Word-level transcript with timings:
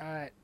Alright. 0.00 0.32
Well, 0.32 0.41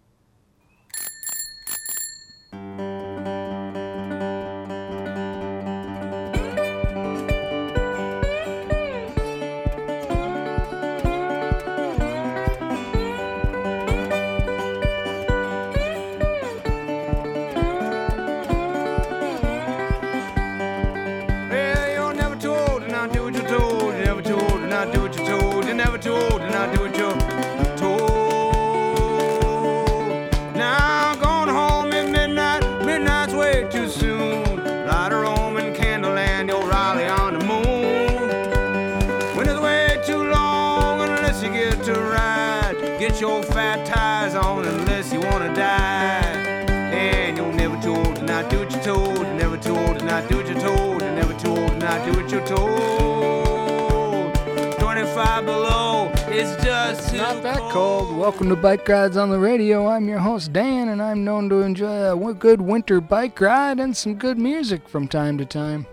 Welcome 58.38 58.54
to 58.54 58.62
Bike 58.62 58.88
Rides 58.88 59.16
on 59.16 59.30
the 59.30 59.38
Radio. 59.40 59.88
I'm 59.88 60.08
your 60.08 60.20
host, 60.20 60.52
Dan, 60.52 60.90
and 60.90 61.02
I'm 61.02 61.24
known 61.24 61.48
to 61.48 61.62
enjoy 61.62 62.12
a 62.12 62.34
good 62.34 62.60
winter 62.60 63.00
bike 63.00 63.40
ride 63.40 63.80
and 63.80 63.96
some 63.96 64.14
good 64.14 64.38
music 64.38 64.88
from 64.88 65.08
time 65.08 65.36
to 65.38 65.44
time. 65.44 65.88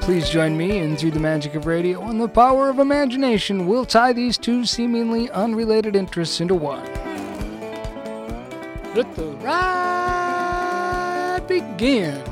Please 0.00 0.30
join 0.30 0.56
me 0.56 0.78
and 0.78 0.98
through 0.98 1.10
the 1.10 1.20
magic 1.20 1.54
of 1.54 1.66
radio 1.66 2.08
and 2.08 2.18
the 2.18 2.26
power 2.26 2.70
of 2.70 2.78
imagination, 2.78 3.66
we'll 3.66 3.84
tie 3.84 4.14
these 4.14 4.38
two 4.38 4.64
seemingly 4.64 5.30
unrelated 5.32 5.94
interests 5.94 6.40
into 6.40 6.54
one. 6.54 6.86
Let 8.94 9.14
the 9.14 9.26
ride 9.42 11.44
begin. 11.46 12.29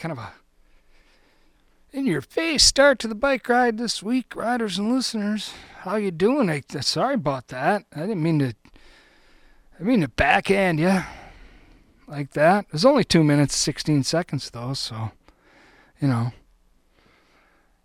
Kind 0.00 0.12
of 0.12 0.18
a 0.18 0.32
in 1.92 2.06
your 2.06 2.22
face 2.22 2.64
start 2.64 2.98
to 3.00 3.06
the 3.06 3.14
bike 3.14 3.46
ride 3.50 3.76
this 3.76 4.02
week, 4.02 4.34
riders 4.34 4.78
and 4.78 4.90
listeners. 4.90 5.52
How 5.80 5.96
you 5.96 6.10
doing? 6.10 6.48
I, 6.48 6.62
sorry 6.80 7.16
about 7.16 7.48
that. 7.48 7.84
I 7.94 8.00
didn't 8.00 8.22
mean 8.22 8.38
to. 8.38 8.54
I 9.78 9.82
mean 9.82 10.00
to 10.00 10.08
backhand 10.08 10.80
you 10.80 11.02
like 12.08 12.30
that. 12.30 12.64
It 12.64 12.72
was 12.72 12.86
only 12.86 13.04
two 13.04 13.22
minutes 13.22 13.54
sixteen 13.54 14.02
seconds 14.02 14.48
though, 14.48 14.72
so 14.72 15.10
you 16.00 16.08
know. 16.08 16.32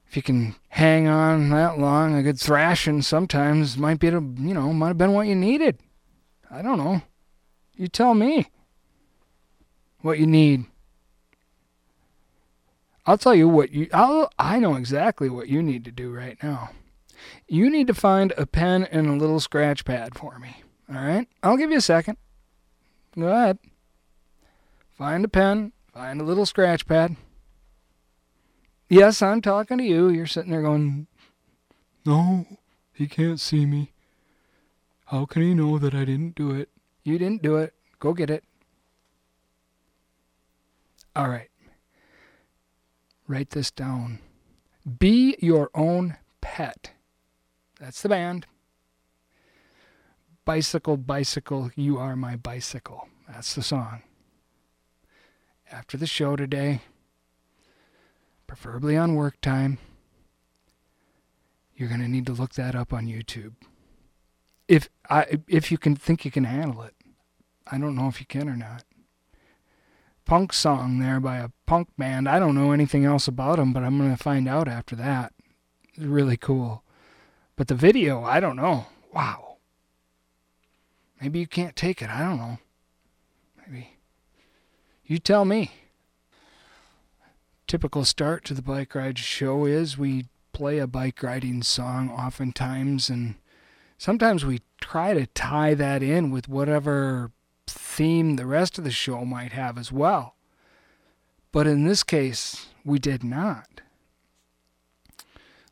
If 0.07 0.15
you 0.15 0.21
can 0.21 0.55
hang 0.69 1.09
on 1.09 1.49
that 1.49 1.77
long, 1.79 2.15
a 2.15 2.23
good 2.23 2.39
thrashing 2.39 3.01
sometimes 3.01 3.77
might 3.77 3.99
be, 3.99 4.07
able- 4.07 4.39
you 4.39 4.53
know, 4.53 4.71
might 4.71 4.87
have 4.87 4.97
been 4.97 5.11
what 5.11 5.27
you 5.27 5.35
needed. 5.35 5.79
I 6.49 6.61
don't 6.61 6.77
know. 6.77 7.01
You 7.75 7.89
tell 7.89 8.15
me 8.15 8.47
what 9.99 10.17
you 10.17 10.27
need. 10.27 10.67
I'll 13.05 13.17
tell 13.17 13.35
you 13.35 13.47
what 13.47 13.71
you 13.71 13.87
I'll, 13.93 14.29
I 14.39 14.59
know 14.59 14.75
exactly 14.75 15.29
what 15.29 15.47
you 15.47 15.61
need 15.61 15.85
to 15.85 15.91
do 15.91 16.11
right 16.11 16.37
now. 16.41 16.71
You 17.47 17.69
need 17.69 17.87
to 17.87 17.93
find 17.93 18.33
a 18.37 18.45
pen 18.45 18.83
and 18.85 19.07
a 19.07 19.13
little 19.13 19.39
scratch 19.39 19.85
pad 19.85 20.17
for 20.17 20.39
me. 20.39 20.63
All 20.89 20.95
right? 20.95 21.27
I'll 21.43 21.57
give 21.57 21.71
you 21.71 21.77
a 21.77 21.81
second. 21.81 22.17
Go 23.17 23.27
ahead. 23.27 23.59
Find 24.97 25.25
a 25.25 25.27
pen, 25.27 25.73
find 25.93 26.21
a 26.21 26.23
little 26.23 26.45
scratch 26.45 26.87
pad. 26.87 27.15
Yes, 28.89 29.21
I'm 29.21 29.41
talking 29.41 29.77
to 29.77 29.83
you. 29.83 30.09
You're 30.09 30.27
sitting 30.27 30.51
there 30.51 30.61
going, 30.61 31.07
"No, 32.05 32.45
he 32.93 33.07
can't 33.07 33.39
see 33.39 33.65
me. 33.65 33.91
How 35.05 35.25
can 35.25 35.41
he 35.41 35.53
know 35.53 35.77
that 35.79 35.93
I 35.93 36.05
didn't 36.05 36.35
do 36.35 36.51
it? 36.51 36.69
You 37.03 37.17
didn't 37.17 37.41
do 37.41 37.57
it. 37.57 37.73
Go 37.99 38.13
get 38.13 38.29
it." 38.29 38.43
All 41.15 41.29
right. 41.29 41.49
Write 43.27 43.51
this 43.51 43.71
down. 43.71 44.19
Be 44.99 45.35
your 45.39 45.69
own 45.73 46.17
pet. 46.41 46.91
That's 47.79 48.01
the 48.01 48.09
band. 48.09 48.45
Bicycle, 50.45 50.97
bicycle, 50.97 51.71
you 51.75 51.97
are 51.97 52.15
my 52.15 52.35
bicycle. 52.35 53.07
That's 53.27 53.55
the 53.55 53.63
song. 53.63 54.03
After 55.71 55.97
the 55.97 56.05
show 56.05 56.35
today, 56.35 56.81
preferably 58.45 58.95
on 58.95 59.15
work 59.15 59.41
time, 59.41 59.79
you're 61.75 61.89
going 61.89 62.01
to 62.01 62.07
need 62.07 62.27
to 62.27 62.33
look 62.33 62.53
that 62.53 62.75
up 62.75 62.93
on 62.93 63.07
YouTube. 63.07 63.53
If 64.67 64.89
I 65.09 65.39
if 65.47 65.71
you 65.71 65.77
can 65.77 65.95
think 65.95 66.25
you 66.25 66.31
can 66.31 66.45
handle 66.45 66.83
it. 66.83 66.93
I 67.67 67.79
don't 67.79 67.95
know 67.95 68.07
if 68.07 68.19
you 68.19 68.25
can 68.25 68.47
or 68.47 68.55
not. 68.55 68.83
Punk 70.25 70.53
song 70.53 70.99
there 70.99 71.19
by 71.19 71.37
a 71.37 71.49
punk 71.67 71.89
band. 71.97 72.27
I 72.27 72.39
don't 72.39 72.55
know 72.55 72.71
anything 72.71 73.05
else 73.05 73.27
about 73.27 73.57
them, 73.57 73.73
but 73.73 73.83
I'm 73.83 73.97
going 73.99 74.15
to 74.15 74.21
find 74.21 74.47
out 74.47 74.67
after 74.67 74.95
that. 74.95 75.33
It's 75.93 76.05
really 76.05 76.37
cool. 76.37 76.83
But 77.55 77.67
the 77.67 77.75
video, 77.75 78.23
I 78.23 78.39
don't 78.39 78.55
know. 78.55 78.87
Wow. 79.13 79.57
Maybe 81.21 81.39
you 81.39 81.47
can't 81.47 81.75
take 81.75 82.01
it. 82.01 82.09
I 82.09 82.19
don't 82.19 82.37
know. 82.37 82.57
Maybe. 83.57 83.97
You 85.05 85.19
tell 85.19 85.45
me. 85.45 85.71
Typical 87.67 88.03
start 88.03 88.43
to 88.45 88.53
the 88.53 88.61
bike 88.61 88.95
ride 88.95 89.19
show 89.19 89.65
is 89.65 89.97
we 89.97 90.25
play 90.53 90.79
a 90.79 90.87
bike 90.87 91.21
riding 91.21 91.61
song 91.63 92.09
oftentimes, 92.09 93.09
and 93.09 93.35
sometimes 93.97 94.43
we 94.45 94.61
try 94.81 95.13
to 95.13 95.27
tie 95.27 95.73
that 95.73 96.01
in 96.03 96.31
with 96.31 96.47
whatever 96.47 97.31
theme 97.95 98.35
the 98.35 98.45
rest 98.45 98.77
of 98.77 98.83
the 98.83 98.91
show 98.91 99.23
might 99.23 99.53
have 99.53 99.77
as 99.77 99.89
well. 99.89 100.35
But 101.53 101.65
in 101.65 101.85
this 101.85 102.03
case, 102.03 102.67
we 102.83 102.99
did 102.99 103.23
not. 103.23 103.79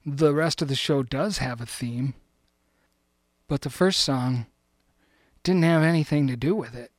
The 0.05 0.33
rest 0.33 0.61
of 0.61 0.69
the 0.69 0.75
show 0.75 1.03
does 1.03 1.39
have 1.39 1.59
a 1.59 1.65
theme, 1.65 2.13
but 3.49 3.61
the 3.61 3.69
first 3.69 3.99
song 3.99 4.45
didn't 5.43 5.63
have 5.63 5.83
anything 5.83 6.27
to 6.27 6.37
do 6.37 6.55
with 6.55 6.73
it. 6.73 6.91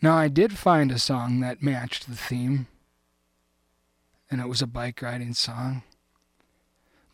Now, 0.00 0.16
I 0.16 0.28
did 0.28 0.56
find 0.56 0.92
a 0.92 0.98
song 0.98 1.40
that 1.40 1.62
matched 1.62 2.08
the 2.08 2.16
theme, 2.16 2.68
and 4.30 4.40
it 4.40 4.48
was 4.48 4.62
a 4.62 4.66
bike 4.68 5.02
riding 5.02 5.34
song. 5.34 5.82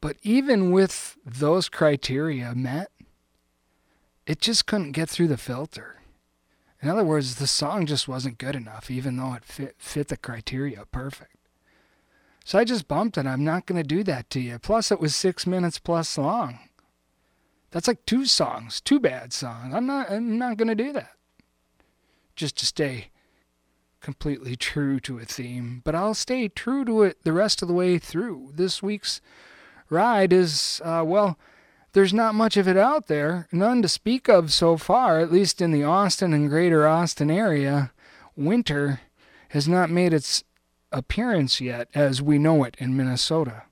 But 0.03 0.17
even 0.23 0.71
with 0.71 1.17
those 1.25 1.71
criteria 1.71 2.55
met, 2.55 2.91
it 4.27 4.41
just 4.41 4.67
couldn't 4.67 4.93
get 4.93 5.09
through 5.09 5.29
the 5.29 5.39
filter. 5.39 5.98
In 6.81 6.89
other 6.89 7.05
words, 7.05 7.37
the 7.37 7.47
song 7.47 7.87
just 7.87 8.07
wasn't 8.07 8.39
good 8.39 8.55
enough, 8.55 8.91
even 8.91 9.17
though 9.17 9.35
it 9.35 9.45
fit, 9.45 9.75
fit 9.79 10.09
the 10.09 10.17
criteria 10.17 10.85
perfect. 10.93 11.37
So 12.45 12.59
I 12.59 12.65
just 12.65 12.89
bumped 12.89 13.19
it. 13.19 13.27
I'm 13.27 13.45
not 13.45 13.67
going 13.67 13.83
to 13.83 13.87
do 13.87 14.03
that 14.05 14.31
to 14.31 14.41
you. 14.41 14.59
Plus, 14.59 14.91
it 14.91 15.01
was 15.01 15.15
six 15.15 15.47
minutes 15.47 15.79
plus 15.79 16.17
long. 16.17 16.61
That's 17.71 17.89
like 17.89 18.07
two 18.07 18.25
songs, 18.25 18.81
two 18.81 19.01
bad 19.01 19.33
songs. 19.33 19.75
I'm 19.75 19.87
not. 19.87 20.11
I'm 20.11 20.39
not 20.39 20.57
going 20.57 20.69
to 20.69 20.75
do 20.75 20.93
that. 20.95 21.13
Just 22.35 22.57
to 22.59 22.67
stay 22.67 23.11
completely 24.01 24.57
true 24.57 25.01
to 25.01 25.19
a 25.19 25.25
theme, 25.25 25.83
but 25.85 25.95
I'll 25.95 26.15
stay 26.15 26.49
true 26.49 26.85
to 26.85 27.03
it 27.03 27.25
the 27.25 27.33
rest 27.33 27.61
of 27.61 27.69
the 27.69 27.75
way 27.75 27.99
through. 27.99 28.53
This 28.55 28.83
week's 28.83 29.21
ride 29.91 30.33
is 30.33 30.81
uh, 30.85 31.03
well. 31.07 31.37
There's 31.93 32.13
not 32.13 32.35
much 32.35 32.57
of 32.57 32.69
it 32.69 32.77
out 32.77 33.07
there, 33.07 33.49
none 33.51 33.83
to 33.83 33.89
speak 33.89 34.29
of 34.29 34.53
so 34.53 34.77
far, 34.77 35.21
at 35.21 35.33
least 35.33 35.61
in 35.61 35.71
the 35.71 35.85
Austin 35.85 36.33
and 36.35 36.49
greater 36.49 36.87
Austin 36.87 37.31
area. 37.31 37.93
Winter 38.37 39.01
has 39.51 39.67
not 39.67 39.91
made 39.91 40.13
its 40.13 40.45
appearance 40.93 41.61
yet 41.61 41.89
as 41.95 42.21
we 42.21 42.39
know 42.39 42.65
it 42.65 42.77
in 42.79 42.97
Minnesota. 42.97 43.63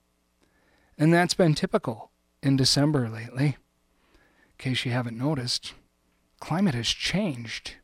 And 0.98 1.12
that's 1.12 1.34
been 1.34 1.54
typical 1.54 2.10
in 2.42 2.56
December 2.56 3.08
lately. 3.08 3.46
In 3.46 4.56
case 4.58 4.86
you 4.86 4.92
haven't 4.92 5.18
noticed, 5.18 5.74
climate 6.40 6.74
has 6.74 6.88
changed. 6.88 7.74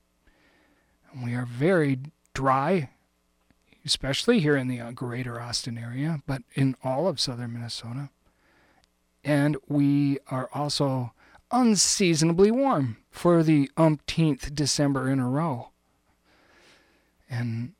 And 1.13 1.23
we 1.25 1.35
are 1.35 1.45
very 1.45 1.99
dry, 2.33 2.89
especially 3.85 4.41
here 4.41 4.57
in 4.57 4.69
the 4.69 4.81
uh, 4.81 4.93
greater 4.93 5.39
Austin 5.39 5.77
area, 5.77 6.23
but 6.27 6.43
in 6.55 6.75
all 6.83 7.07
of 7.07 7.21
southern 7.21 7.53
Minnesota. 7.53 8.09
And 9.25 9.57
we 9.69 10.19
are 10.29 10.49
also 10.53 11.13
unseasonably 11.51 12.51
warm 12.51 12.97
for 13.11 13.43
the 13.43 13.71
umpteenth 13.77 14.55
December 14.55 15.09
in 15.09 15.21
a 15.21 15.29
row. 15.29 15.71
And 17.31 17.73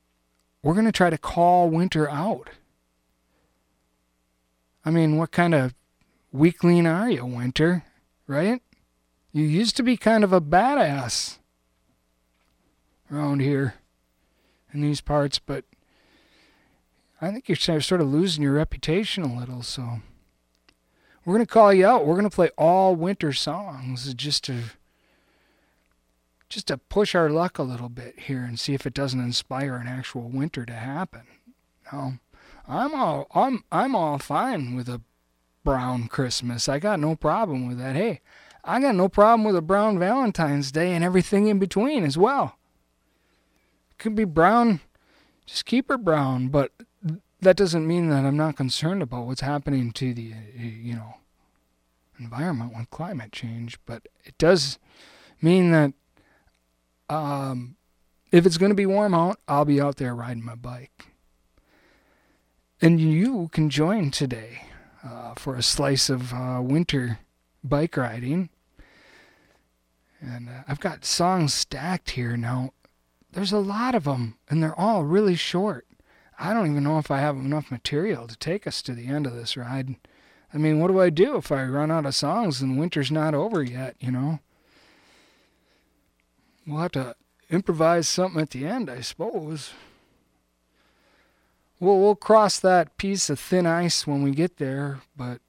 we're 0.63 0.75
going 0.75 0.87
to 0.87 0.93
try 0.93 1.11
to 1.11 1.19
call 1.19 1.69
winter 1.69 2.09
out. 2.09 2.51
I 4.85 4.91
mean, 4.91 5.17
what 5.17 5.31
kind 5.31 5.55
of 5.55 5.75
weakling 6.33 6.87
are 6.87 7.11
you, 7.11 7.25
winter? 7.25 7.85
Right? 8.27 8.63
You 9.33 9.45
used 9.45 9.77
to 9.77 9.83
be 9.83 9.97
kind 9.97 10.25
of 10.25 10.33
a 10.33 10.41
badass 10.41 11.39
around 13.11 13.41
here 13.41 13.75
in 14.73 14.81
these 14.81 15.01
parts, 15.01 15.39
but 15.39 15.65
I 17.21 17.31
think 17.31 17.49
you're 17.49 17.81
sort 17.81 18.01
of 18.01 18.09
losing 18.09 18.43
your 18.43 18.55
reputation 18.55 19.23
a 19.23 19.39
little, 19.39 19.63
so 19.63 20.01
we're 21.25 21.35
going 21.35 21.47
to 21.47 21.53
call 21.53 21.73
you 21.73 21.87
out. 21.87 22.07
We're 22.07 22.15
going 22.15 22.29
to 22.29 22.35
play 22.35 22.51
all 22.59 22.97
winter 22.97 23.33
songs 23.33 24.13
just 24.15 24.45
to 24.45 24.63
just 26.49 26.67
to 26.67 26.77
push 26.77 27.15
our 27.15 27.31
luck 27.31 27.59
a 27.59 27.63
little 27.63 27.89
bit 27.89 28.19
here 28.21 28.45
and 28.45 28.61
see 28.61 28.75
if 28.75 28.87
it 28.87 28.93
doesn't 28.93 29.21
inspire 29.21 29.77
an 29.77 29.87
actual 29.87 30.29
winter 30.29 30.67
to 30.67 30.75
happen. 30.75 31.23
No, 31.91 32.15
I'm 32.69 32.95
all 32.95 33.27
I'm 33.35 33.65
I'm 33.73 33.95
all 33.95 34.19
fine 34.19 34.75
with 34.75 34.89
a 34.89 35.01
brown 35.65 36.09
Christmas. 36.09 36.69
I 36.69 36.79
got 36.79 37.01
no 37.01 37.17
problem 37.17 37.69
with 37.69 37.79
that. 37.79 37.97
Hey, 37.97 38.21
I 38.65 38.81
got 38.81 38.95
no 38.95 39.09
problem 39.09 39.45
with 39.45 39.57
a 39.57 39.63
brown 39.63 39.99
Valentine's 39.99 40.71
Day 40.71 40.93
and 40.93 41.03
everything 41.03 41.47
in 41.47 41.59
between 41.59 42.05
as 42.05 42.19
well. 42.19 42.59
Could 43.99 44.15
be 44.15 44.25
brown, 44.25 44.81
just 45.47 45.65
keep 45.65 45.89
her 45.89 45.99
brown, 45.99 46.49
but 46.49 46.73
that 47.43 47.57
doesn't 47.57 47.87
mean 47.87 48.09
that 48.09 48.25
I'm 48.25 48.37
not 48.37 48.57
concerned 48.57 49.03
about 49.03 49.27
what's 49.27 49.41
happening 49.41 49.91
to 49.93 50.15
the 50.15 50.33
you 50.57 50.95
know 50.95 51.17
environment 52.19 52.73
with 52.77 52.89
climate 52.91 53.33
change, 53.33 53.79
but 53.85 54.07
it 54.25 54.39
does 54.39 54.79
mean 55.41 55.73
that 55.73 55.93
um, 57.11 57.77
if 58.31 58.47
it's 58.47 58.59
going 58.59 58.71
to 58.71 58.77
be 58.77 58.87
warm 58.87 59.13
out, 59.13 59.39
I'll 59.49 59.65
be 59.65 59.81
out 59.81 59.97
there 59.97 60.15
riding 60.15 60.45
my 60.45 60.55
bike. 60.55 61.09
And 62.81 63.01
you 63.01 63.49
can 63.53 63.71
join 63.71 64.11
today 64.11 64.67
uh, 65.05 65.35
for 65.35 65.57
a 65.57 65.63
slice 65.63 66.09
of 66.09 66.33
uh, 66.33 66.61
winter 66.63 67.19
bike 67.65 67.97
riding. 67.97 68.51
And 70.21 70.49
uh, 70.49 70.63
I've 70.69 70.81
got 70.81 71.05
songs 71.05 71.53
stacked 71.53 72.11
here 72.11 72.37
now. 72.37 72.73
There's 73.33 73.53
a 73.53 73.59
lot 73.59 73.95
of 73.95 74.05
them, 74.05 74.37
and 74.49 74.63
they're 74.63 74.79
all 74.79 75.05
really 75.05 75.35
short. 75.35 75.87
I 76.43 76.53
don't 76.53 76.69
even 76.69 76.83
know 76.83 76.99
if 76.99 77.09
I 77.09 77.21
have 77.21 77.37
enough 77.37 77.71
material 77.71 78.27
to 78.27 78.37
take 78.37 78.67
us 78.67 78.83
to 78.83 78.95
the 78.95 79.07
end 79.07 79.29
of 79.29 79.35
this 79.35 79.57
ride. 79.57 79.95
I 80.53 80.59
mean, 80.59 80.81
what 80.81 80.89
do 80.89 81.01
I 81.01 81.09
do 81.09 81.37
if 81.37 81.53
I 81.53 81.63
run 81.63 81.93
out 81.93 82.05
of 82.05 82.17
songs 82.17 82.61
and 82.61 82.77
winter's 82.77 83.13
not 83.13 83.33
over 83.33 83.63
yet, 83.63 83.95
you 84.01 84.11
know? 84.11 84.41
We'll 86.67 86.81
have 86.81 86.93
to 86.93 87.15
improvise 87.49 88.09
something 88.09 88.41
at 88.41 88.51
the 88.51 88.67
end, 88.67 88.91
I 88.91 89.03
suppose. 89.03 89.71
Well, 91.79 92.01
we'll 92.01 92.17
cross 92.17 92.59
that 92.59 92.97
piece 92.97 93.31
of 93.31 93.39
thin 93.39 93.65
ice 93.65 94.05
when 94.05 94.25
we 94.25 94.33
get 94.33 94.57
there, 94.57 95.01
but 95.17 95.41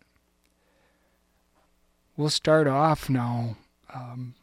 we'll 2.16 2.30
start 2.30 2.68
off 2.68 3.10
now, 3.10 3.58
um, 3.92 4.36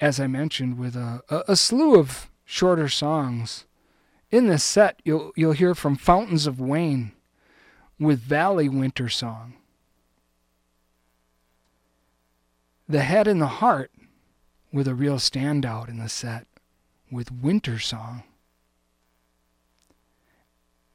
as 0.00 0.20
I 0.20 0.26
mentioned, 0.26 0.78
with 0.78 0.96
a, 0.96 1.22
a, 1.30 1.44
a 1.48 1.56
slew 1.56 1.98
of 1.98 2.30
shorter 2.44 2.90
songs. 2.90 3.64
In 4.30 4.48
this 4.48 4.64
set, 4.64 5.00
you'll 5.04 5.32
you'll 5.36 5.52
hear 5.52 5.74
from 5.74 5.96
Fountains 5.96 6.46
of 6.46 6.60
Wayne 6.60 7.12
with 7.98 8.20
Valley 8.20 8.68
Winter 8.68 9.08
Song. 9.08 9.54
The 12.88 13.02
Head 13.02 13.26
and 13.26 13.40
the 13.40 13.46
Heart 13.46 13.90
with 14.72 14.86
a 14.88 14.94
real 14.94 15.16
standout 15.16 15.88
in 15.88 15.98
the 15.98 16.08
set 16.08 16.46
with 17.10 17.32
Winter 17.32 17.78
Song. 17.78 18.24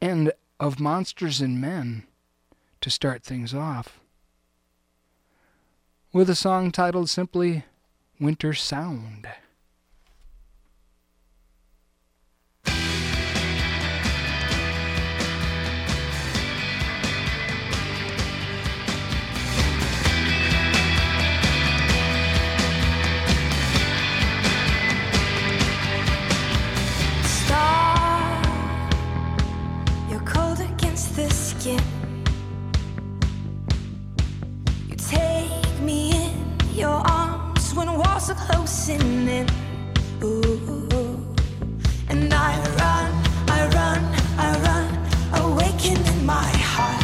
And 0.01 0.33
of 0.59 0.79
Monsters 0.79 1.41
and 1.41 1.59
Men 1.59 2.03
to 2.81 2.89
start 2.89 3.23
things 3.23 3.53
off 3.53 3.99
with 6.13 6.29
a 6.29 6.35
song 6.35 6.71
titled 6.71 7.09
simply 7.09 7.63
Winter 8.19 8.53
Sound. 8.53 9.27
So 38.21 38.35
close 38.35 38.85
closing 38.85 39.27
in. 39.27 39.47
Ooh. 40.23 41.35
And 42.07 42.31
I 42.31 42.55
run, 42.79 43.11
I 43.49 43.59
run, 43.77 44.01
I 44.37 44.49
run, 44.65 44.87
awakening 45.43 46.23
my 46.23 46.51
heart. 46.71 47.03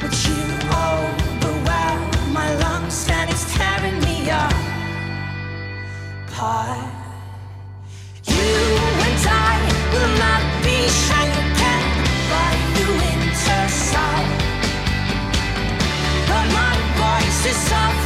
But 0.00 0.14
you 0.24 0.40
overwhelm 0.86 2.00
my 2.32 2.48
lungs 2.62 3.06
and 3.10 3.28
it's 3.28 3.44
tearing 3.54 4.00
me 4.00 4.30
apart. 6.24 6.88
You 8.24 8.54
and 9.08 9.26
I 9.28 9.54
will 9.92 10.12
not 10.24 10.42
be 10.64 10.76
shaken. 11.04 11.44
But 16.28 16.46
my 16.52 16.74
voice 16.96 17.46
is 17.46 17.56
soft. 17.68 18.03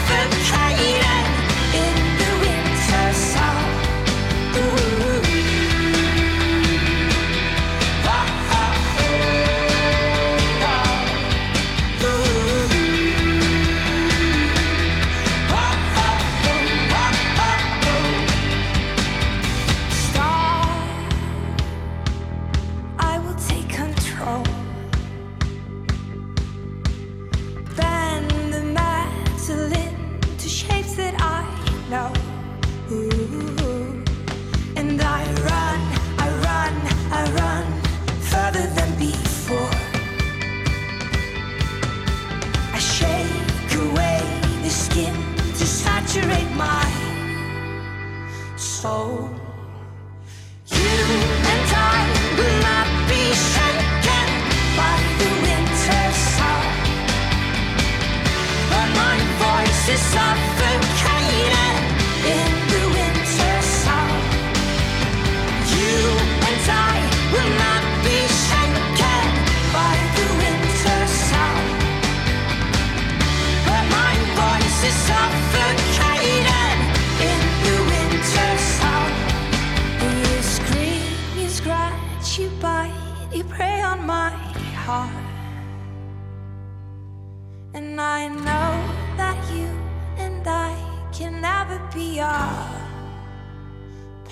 soul. 48.79 49.48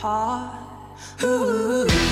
Apart. 0.07 0.53
Ooh. 1.25 2.06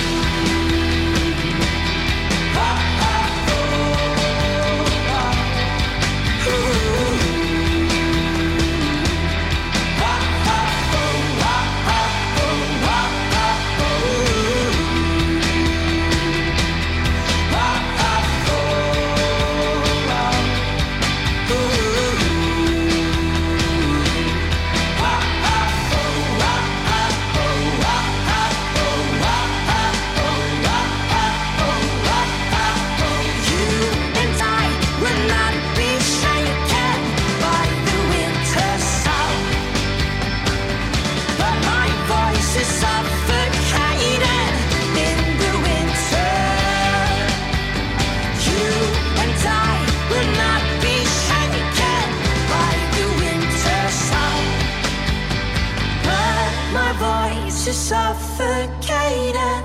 Voice 57.25 57.67
is 57.67 57.77
suffocated 57.77 59.63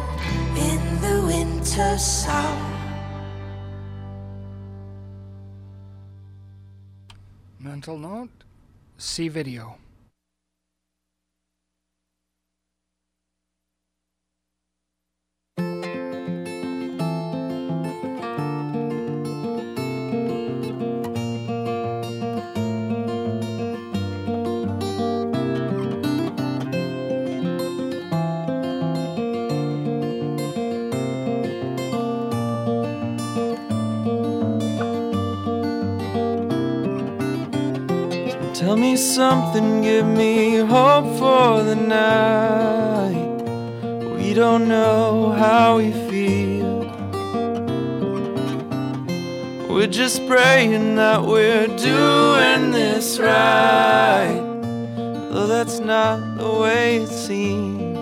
in 0.56 0.82
the 1.02 1.16
winter 1.28 1.98
sun. 1.98 2.58
Mental 7.60 7.98
note 7.98 8.30
see 8.98 9.28
video. 9.30 9.76
Tell 38.60 38.76
me 38.76 38.98
something, 38.98 39.82
give 39.84 40.06
me 40.06 40.58
hope 40.58 41.18
for 41.18 41.64
the 41.64 41.78
night. 41.78 43.38
We 44.18 44.34
don't 44.34 44.68
know 44.68 45.32
how 45.32 45.78
we 45.78 45.94
feel. 46.10 46.80
We're 49.70 49.88
just 49.88 50.28
praying 50.28 50.96
that 50.96 51.24
we're 51.24 51.68
doing 51.68 52.72
this 52.72 53.18
right. 53.18 54.42
Though 55.32 55.48
that's 55.48 55.80
not 55.80 56.38
the 56.38 56.52
way 56.52 56.98
it 56.98 57.08
seems. 57.08 57.98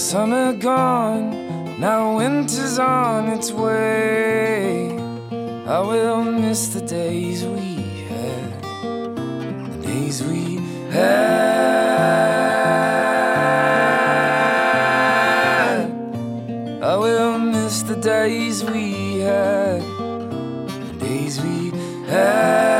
Summer 0.00 0.54
gone, 0.54 1.78
now 1.78 2.16
winter's 2.16 2.78
on 2.78 3.28
its 3.28 3.52
way. 3.52 4.95
I 5.68 5.80
will 5.80 6.22
miss 6.22 6.68
the 6.68 6.80
days 6.80 7.44
we 7.44 7.74
had, 8.06 8.62
the 8.62 9.78
days 9.82 10.22
we 10.22 10.60
had. 10.92 11.66
I 16.84 16.96
will 16.96 17.38
miss 17.40 17.82
the 17.82 17.96
days 17.96 18.62
we 18.62 19.18
had, 19.18 19.82
the 19.82 20.96
days 21.00 21.40
we 21.42 21.72
had. 22.06 22.75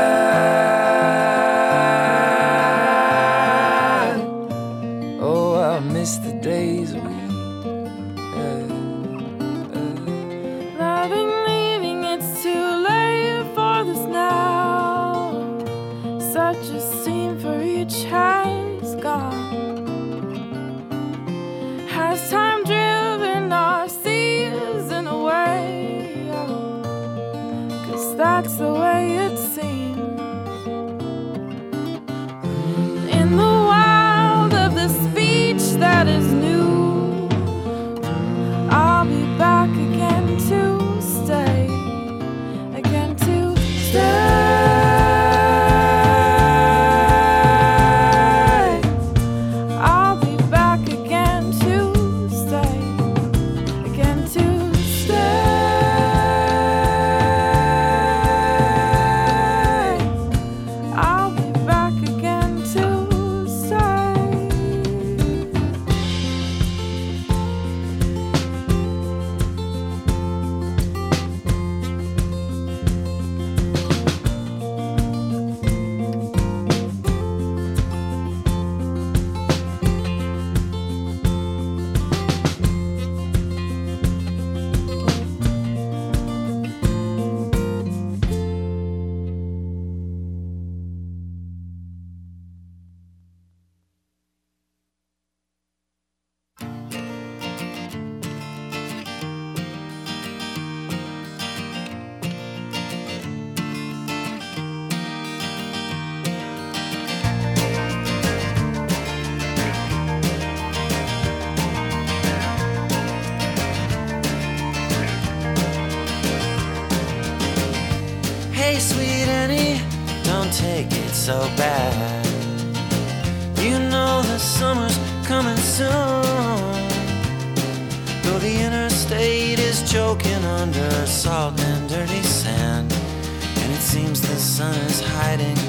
Hiding 135.19 135.59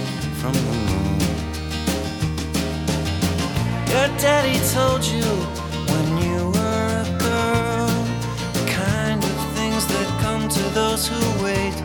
from 0.40 0.52
the 0.52 0.74
moon. 0.88 1.18
Your 3.92 4.08
daddy 4.24 4.58
told 4.76 5.02
you 5.14 5.28
when 5.90 6.06
you 6.26 6.40
were 6.56 6.88
a 7.04 7.08
girl 7.28 7.88
the 8.56 8.64
kind 8.84 9.20
of 9.30 9.36
things 9.56 9.82
that 9.92 10.08
come 10.24 10.44
to 10.58 10.64
those 10.78 11.02
who 11.10 11.22
wait. 11.44 11.76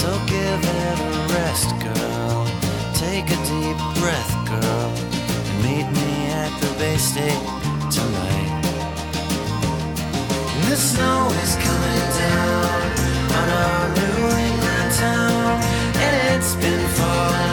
So 0.00 0.08
give 0.34 0.60
it 0.82 0.98
a 1.08 1.14
rest, 1.36 1.70
girl. 1.88 2.38
Take 3.04 3.26
a 3.36 3.38
deep 3.52 3.78
breath, 4.00 4.32
girl. 4.52 4.90
And 5.48 5.58
meet 5.66 5.88
me 6.00 6.10
at 6.42 6.52
the 6.62 6.70
Bay 6.80 6.98
State 7.10 7.44
tonight. 7.96 8.52
The 10.68 10.76
snow 10.76 11.18
is 11.44 11.52
coming 11.68 12.04
down 12.24 12.76
on 13.38 13.46
our 13.62 13.84
New 13.98 14.45
and 16.62 16.80
it's 16.82 17.45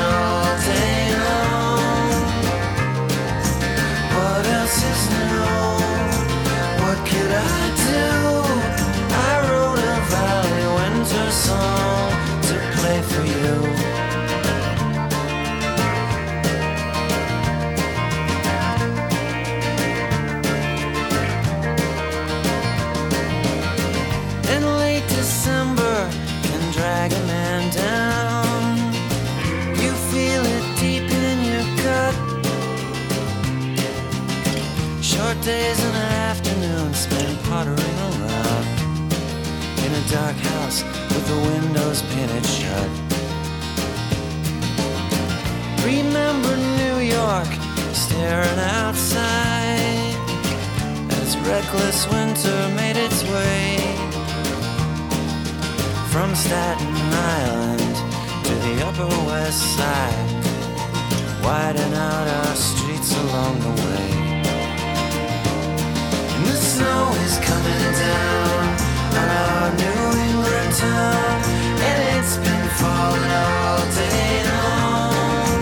the 41.34 41.40
windows 41.54 42.02
painted 42.14 42.46
shut. 42.46 42.90
Remember 45.84 46.56
New 46.82 46.98
York 47.18 47.52
staring 48.04 48.60
outside 48.78 50.16
as 51.22 51.38
reckless 51.50 52.00
winter 52.16 52.60
made 52.82 52.98
its 53.08 53.24
way 53.34 53.66
from 56.12 56.30
Staten 56.36 56.96
Island 57.40 57.96
to 58.48 58.54
the 58.66 58.76
Upper 58.88 59.12
West 59.30 59.62
Side, 59.78 60.44
widen 61.44 61.94
out 61.94 62.28
our 62.40 62.56
streets 62.56 63.12
along 63.24 63.56
the 63.68 63.74
way. 63.86 64.10
And 66.34 66.46
the 66.46 66.58
snow 66.74 67.02
is 67.26 67.36
coming 67.50 67.84
down 68.08 68.83
on 69.22 69.30
our 69.44 69.70
New 69.82 70.04
England 70.28 70.72
town, 70.76 71.38
and 71.88 71.98
it's 72.16 72.36
been 72.38 72.68
falling 72.80 73.34
all 73.44 73.84
day 74.02 74.34
long. 74.52 75.62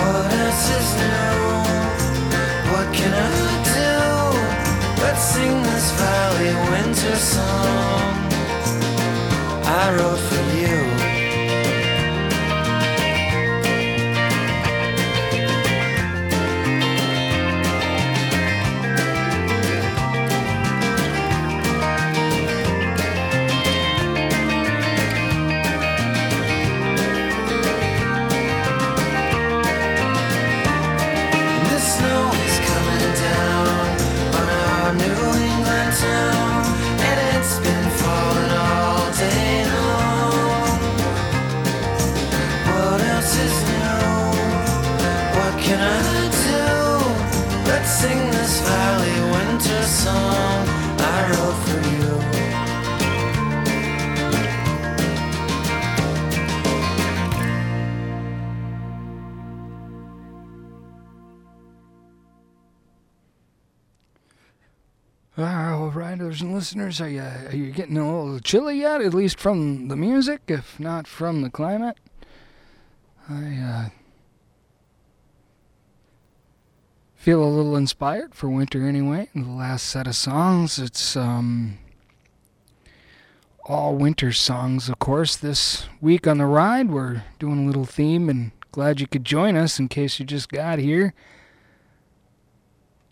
What 0.00 0.30
else 0.44 0.66
is 0.78 0.88
new? 1.02 1.36
What 2.72 2.88
can 2.98 3.12
I 3.14 3.56
do 3.74 3.96
but 5.00 5.16
sing 5.16 5.62
this 5.62 5.90
Valley 6.00 6.52
Winter 6.70 7.16
song 7.16 8.12
I 9.64 9.94
wrote 9.96 10.25
are 67.00 67.08
you 67.08 67.22
are 67.22 67.54
you 67.54 67.70
getting 67.70 67.96
a 67.96 68.22
little 68.22 68.40
chilly 68.40 68.80
yet? 68.80 69.00
At 69.00 69.14
least 69.14 69.38
from 69.38 69.88
the 69.88 69.96
music, 69.96 70.42
if 70.48 70.78
not 70.80 71.06
from 71.06 71.42
the 71.42 71.50
climate. 71.50 71.96
I 73.28 73.56
uh, 73.56 73.88
feel 77.14 77.42
a 77.42 77.46
little 77.46 77.76
inspired 77.76 78.34
for 78.34 78.48
winter 78.48 78.86
anyway. 78.86 79.28
In 79.34 79.42
the 79.42 79.50
last 79.50 79.86
set 79.86 80.06
of 80.06 80.14
songs, 80.14 80.78
it's 80.78 81.16
um, 81.16 81.78
all 83.64 83.96
winter 83.96 84.32
songs, 84.32 84.88
of 84.88 84.98
course. 84.98 85.34
This 85.36 85.86
week 86.00 86.26
on 86.26 86.38
the 86.38 86.46
ride, 86.46 86.90
we're 86.90 87.24
doing 87.38 87.64
a 87.64 87.66
little 87.66 87.84
theme, 87.84 88.28
and 88.28 88.52
glad 88.70 89.00
you 89.00 89.06
could 89.06 89.24
join 89.24 89.56
us. 89.56 89.78
In 89.78 89.88
case 89.88 90.20
you 90.20 90.26
just 90.26 90.48
got 90.50 90.78
here. 90.78 91.14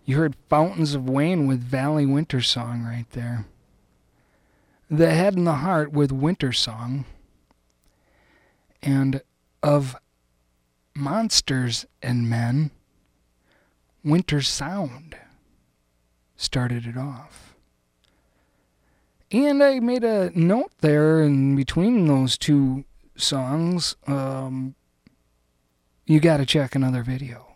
You 0.05 0.19
heard 0.19 0.37
Fountains 0.51 0.95
of 0.95 1.09
Wayne 1.09 1.47
with 1.47 1.63
Valley 1.63 2.05
Winter 2.05 2.43
Song 2.43 2.85
right 2.85 3.11
there. 3.13 3.47
The 4.97 5.11
Head 5.11 5.35
and 5.35 5.47
the 5.47 5.55
Heart 5.55 5.93
with 5.93 6.13
Winter 6.13 6.53
Song. 6.53 7.05
And 8.83 9.23
of 9.63 9.97
Monsters 10.95 11.87
and 12.03 12.29
Men, 12.29 12.71
Winter 14.05 14.41
Sound 14.41 15.17
started 16.37 16.87
it 16.87 16.97
off. 16.97 17.57
And 19.33 19.63
I 19.63 19.81
made 19.81 20.05
a 20.05 20.31
note 20.39 20.71
there 20.81 21.23
in 21.23 21.57
between 21.57 22.07
those 22.07 22.39
two 22.39 22.85
songs. 23.17 23.97
Um, 24.07 24.77
you 26.07 26.21
got 26.21 26.37
to 26.37 26.47
check 26.47 26.75
another 26.75 27.03
video 27.03 27.55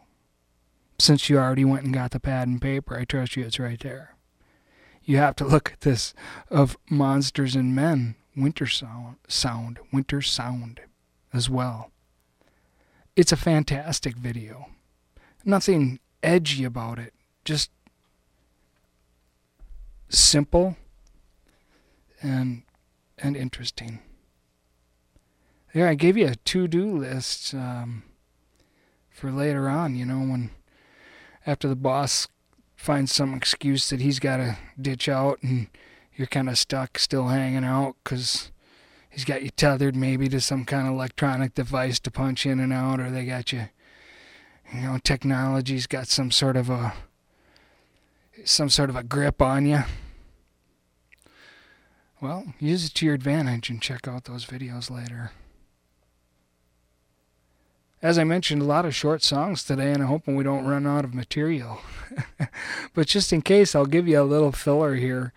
since 0.99 1.31
you 1.31 1.39
already 1.39 1.65
went 1.65 1.85
and 1.85 1.95
got 1.95 2.11
the 2.11 2.21
pad 2.21 2.49
and 2.49 2.61
paper, 2.61 2.99
I 2.99 3.05
trust 3.05 3.37
you, 3.37 3.45
it's 3.45 3.59
right 3.59 3.79
there. 3.79 4.18
You 5.09 5.17
have 5.17 5.37
to 5.37 5.47
look 5.47 5.73
at 5.73 5.81
this 5.81 6.13
of 6.51 6.77
Monsters 6.91 7.57
and 7.57 7.75
Men, 7.75 8.15
Winter 8.37 8.67
Sound, 8.67 9.17
sound 9.27 9.79
Winter 9.91 10.21
Sound 10.21 10.83
as 11.33 11.49
well. 11.49 11.91
It's 13.17 13.33
a 13.33 13.37
fantastic 13.37 14.17
video. 14.17 14.67
Nothing 15.47 15.99
edgy 16.23 16.63
about 16.63 16.99
it, 16.99 17.15
just 17.47 17.71
simple 20.11 20.77
and 22.21 22.65
and 23.17 23.35
interesting. 23.35 24.01
There, 25.73 25.89
I 25.89 25.95
gave 25.95 26.19
you 26.19 26.27
a 26.27 26.35
to-do 26.35 26.85
list 26.99 27.55
um, 27.55 28.03
for 29.11 29.33
later 29.33 29.71
on. 29.71 29.97
You 29.97 30.05
know 30.05 30.19
when 30.19 30.51
after 31.47 31.67
the 31.67 31.77
boss 31.77 32.29
finds 32.79 33.13
some 33.13 33.35
excuse 33.35 33.91
that 33.91 34.01
he's 34.01 34.19
got 34.19 34.39
to 34.39 34.57
ditch 34.81 35.09
out 35.09 35.43
and 35.43 35.69
you're 36.17 36.27
kind 36.27 36.49
of 36.49 36.57
stuck 36.57 36.99
still 36.99 37.29
hanging 37.29 37.65
out 37.65 37.97
because 38.03 38.51
he's 39.11 39.25
got 39.25 39.43
you 39.43 39.51
tethered 39.51 39.95
maybe 39.95 40.29
to 40.29 40.41
some 40.41 40.65
kind 40.65 40.87
of 40.87 40.95
electronic 40.95 41.55
device 41.55 42.01
to 42.01 42.11
punch 42.11 42.47
in 42.47 42.61
and 42.61 42.73
out 42.73 43.01
or 43.01 43.11
they 43.11 43.25
got 43.25 43.53
you 43.53 43.69
you 44.73 44.81
know 44.81 44.99
technology's 45.03 45.87
got 45.87 46.07
some 46.07 46.31
sort 46.31 46.57
of 46.57 46.71
a 46.71 46.95
some 48.45 48.71
sort 48.71 48.89
of 48.89 48.97
a 48.97 49.03
grip 49.03 49.43
on 49.43 49.67
you 49.67 49.83
well, 52.21 52.53
use 52.59 52.87
it 52.87 52.95
to 52.95 53.07
your 53.07 53.15
advantage 53.15 53.71
and 53.71 53.81
check 53.81 54.09
out 54.09 54.25
those 54.25 54.45
videos 54.45 54.91
later. 54.91 55.31
As 58.01 58.19
I 58.19 58.25
mentioned, 58.25 58.63
a 58.63 58.67
lot 58.67 58.85
of 58.85 58.95
short 58.95 59.23
songs 59.23 59.65
today, 59.65 59.93
and 59.93 60.03
I'm 60.03 60.09
hoping 60.09 60.37
we 60.37 60.45
don't 60.45 60.67
run 60.67 60.87
out 60.87 61.05
of 61.05 61.15
material. 61.15 61.81
but 62.95 63.09
just 63.09 63.33
in 63.33 63.43
case, 63.43 63.75
I'll 63.75 63.87
give 63.87 64.07
you 64.07 64.21
a 64.21 64.23
little 64.23 64.53
filler 64.53 64.95
here. 64.95 65.33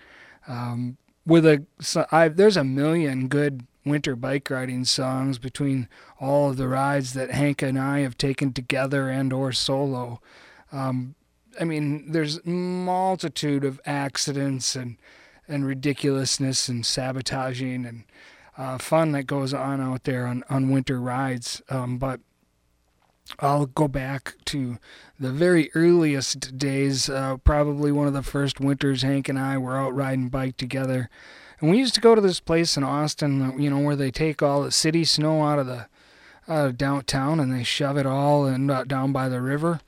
Um, 0.47 0.97
with 1.26 1.45
a, 1.45 1.65
so 1.80 2.06
there's 2.34 2.58
a 2.58 2.63
million 2.63 3.28
good 3.28 3.65
winter 3.84 4.15
bike 4.15 4.50
riding 4.50 4.86
songs 4.86 5.39
between 5.39 5.88
all 6.19 6.52
of 6.52 6.58
the 6.58 6.67
rides 6.67 7.13
that 7.13 7.32
Hank 7.32 7.62
and 7.62 7.80
I 7.80 8.00
have 8.00 8.17
taken 8.17 8.54
together 8.54 9.10
and 9.10 9.34
or 9.34 9.52
solo. 9.52 10.21
Um, 10.71 11.15
I 11.60 11.63
mean, 11.63 12.12
there's 12.12 12.45
multitude 12.45 13.63
of 13.63 13.82
accidents 13.86 14.76
and 14.76 14.97
and 15.47 15.65
ridiculousness 15.65 16.69
and 16.69 16.86
sabotaging 16.86 17.86
and 17.86 18.04
uh, 18.58 18.78
fun 18.78 19.12
that 19.12 19.24
goes 19.24 19.54
on 19.54 19.82
out 19.82 20.06
there 20.06 20.26
on, 20.26 20.43
on 20.50 20.69
winter 20.69 21.00
rides. 21.00 21.62
Um, 21.67 21.97
but 21.97 22.21
I'll 23.39 23.65
go 23.65 23.88
back 23.88 24.36
to 24.46 24.78
the 25.20 25.32
very 25.32 25.72
earliest 25.76 26.58
days, 26.58 27.10
uh, 27.10 27.38
probably 27.38 27.91
one 27.91 28.08
of 28.08 28.13
the 28.13 28.24
first 28.24 28.60
winters 28.60 29.02
Hank 29.02 29.30
and 29.30 29.39
I 29.39 29.58
were 29.58 29.78
out 29.78 29.96
riding 29.96 30.30
bike 30.30 30.58
together. 30.58 31.10
And 31.60 31.70
we 31.70 31.78
used 31.78 31.96
to 31.96 32.02
go 32.02 32.15
to 32.15 32.22
this 32.22 32.39
place 32.39 32.76
in 32.76 32.84
Austin, 32.84 33.60
you 33.62 33.70
know, 33.70 33.80
where 33.80 33.96
they 33.96 34.12
take 34.12 34.41
all 34.41 34.63
the 34.63 34.72
city 34.72 35.04
snow 35.04 35.44
out 35.44 35.60
of 35.60 35.67
the 35.67 35.88
out 36.48 36.65
of 36.65 36.78
downtown 36.78 37.39
and 37.39 37.54
they 37.54 37.63
shove 37.63 37.98
it 37.98 38.06
all 38.06 38.46
and 38.46 38.72
uh, 38.72 38.84
down 38.84 39.12
by 39.12 39.30
the 39.30 39.41
river, 39.41 39.80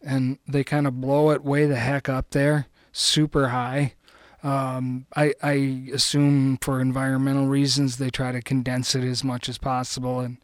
and 0.00 0.38
they 0.46 0.62
kind 0.62 0.86
of 0.86 1.00
blow 1.00 1.30
it 1.30 1.44
way 1.44 1.66
the 1.66 1.76
heck 1.76 2.08
up 2.08 2.30
there, 2.30 2.66
super 2.92 3.48
high. 3.48 3.94
Um, 4.42 5.06
I, 5.14 5.34
I 5.42 5.90
assume 5.92 6.58
for 6.62 6.80
environmental 6.80 7.46
reasons 7.46 7.96
they 7.96 8.08
try 8.08 8.32
to 8.32 8.40
condense 8.40 8.94
it 8.94 9.04
as 9.04 9.22
much 9.22 9.48
as 9.48 9.58
possible 9.58 10.20
and 10.20 10.38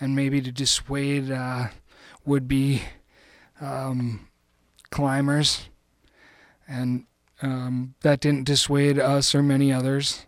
and 0.00 0.16
maybe 0.16 0.40
to 0.40 0.50
dissuade 0.50 1.30
uh, 1.30 1.68
would 2.24 2.48
be 2.48 2.82
um, 3.60 4.28
climbers 4.90 5.68
and 6.66 7.04
um, 7.42 7.94
that 8.00 8.20
didn't 8.20 8.44
dissuade 8.44 8.98
us 8.98 9.34
or 9.34 9.42
many 9.42 9.72
others 9.72 10.26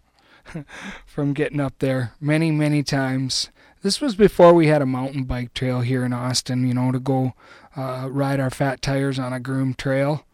from 1.06 1.32
getting 1.32 1.60
up 1.60 1.74
there 1.78 2.12
many 2.20 2.50
many 2.50 2.82
times 2.82 3.50
this 3.82 4.00
was 4.00 4.14
before 4.14 4.52
we 4.52 4.66
had 4.66 4.82
a 4.82 4.86
mountain 4.86 5.24
bike 5.24 5.54
trail 5.54 5.80
here 5.80 6.04
in 6.04 6.12
austin 6.12 6.66
you 6.66 6.74
know 6.74 6.92
to 6.92 6.98
go 7.00 7.32
uh, 7.76 8.08
ride 8.10 8.40
our 8.40 8.50
fat 8.50 8.82
tires 8.82 9.18
on 9.18 9.32
a 9.32 9.40
groomed 9.40 9.78
trail 9.78 10.24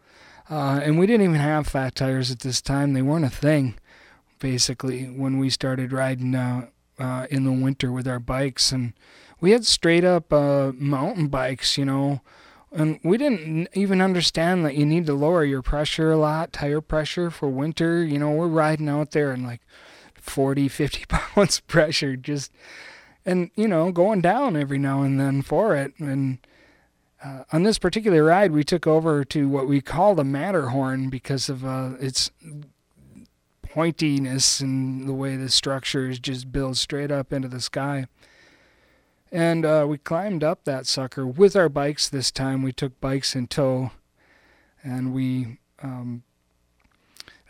uh, 0.51 0.81
and 0.83 0.99
we 0.99 1.07
didn't 1.07 1.25
even 1.25 1.37
have 1.37 1.67
fat 1.67 1.95
tires 1.95 2.31
at 2.31 2.41
this 2.41 2.63
time. 2.63 2.95
They 2.95 3.03
weren't 3.03 3.25
a 3.25 3.31
thing, 3.31 3.75
basically, 4.39 5.05
when 5.05 5.39
we 5.39 5.51
started 5.51 5.93
riding 5.93 6.35
uh, 6.35 6.69
uh, 6.99 7.27
in 7.31 7.45
the 7.45 7.53
winter 7.53 7.93
with 7.93 8.09
our 8.09 8.19
bikes. 8.19 8.73
And 8.73 8.95
we 9.41 9.53
had 9.53 9.67
straight 9.67 10.05
up 10.05 10.33
uh, 10.33 10.73
mountain 10.75 11.29
bikes, 11.29 11.79
you 11.79 11.85
know. 11.85 12.21
And 12.71 13.01
we 13.03 13.17
didn't 13.17 13.69
even 13.73 14.03
understand 14.03 14.65
that 14.67 14.75
you 14.75 14.85
need 14.85 15.07
to 15.07 15.15
lower 15.15 15.43
your 15.45 15.63
pressure 15.63 16.13
a 16.13 16.19
lot, 16.19 16.53
tire 16.53 16.83
pressure 16.83 17.31
for 17.31 17.49
winter. 17.49 18.05
You 18.05 18.19
know, 18.19 18.31
we're 18.31 18.47
riding 18.47 18.89
out 18.89 19.13
there 19.13 19.33
in 19.33 19.45
like 19.45 19.63
40, 20.15 20.69
50 20.69 21.05
pounds 21.09 21.61
pressure, 21.61 22.17
just, 22.17 22.53
and, 23.25 23.51
you 23.55 23.69
know, 23.69 23.91
going 23.91 24.21
down 24.21 24.57
every 24.57 24.79
now 24.79 25.03
and 25.03 25.19
then 25.19 25.43
for 25.43 25.75
it. 25.75 25.95
And, 25.99 26.39
uh, 27.25 27.43
on 27.53 27.65
this 27.65 27.79
particular 27.79 28.25
ride, 28.25 28.53
we 28.53 28.63
took 28.63 28.87
over 28.87 29.25
to 29.25 29.49
what 29.49 29.67
we 29.67 29.81
call 29.81 30.15
the 30.15 30.25
Matterhorn 30.25 31.11
because 31.11 31.49
of 31.49 31.65
uh, 31.65 31.93
its 31.99 32.31
pointiness 33.67 34.61
and 34.61 35.09
the 35.09 35.13
way 35.13 35.37
the 35.37 35.49
structure 35.49 36.09
is 36.09 36.19
just 36.19 36.53
built 36.53 36.77
straight 36.77 37.11
up 37.11 37.33
into 37.33 37.49
the 37.49 37.61
sky. 37.61 38.07
And 39.31 39.65
uh, 39.65 39.87
we 39.89 39.99
climbed 39.99 40.43
up 40.43 40.65
that 40.65 40.87
sucker 40.87 41.27
with 41.27 41.55
our 41.55 41.69
bikes 41.69 42.09
this 42.09 42.31
time. 42.31 42.63
We 42.63 42.73
took 42.73 42.99
bikes 43.01 43.37
in 43.37 43.47
tow 43.47 43.91
and 44.83 45.13
we 45.13 45.59
um, 45.83 46.23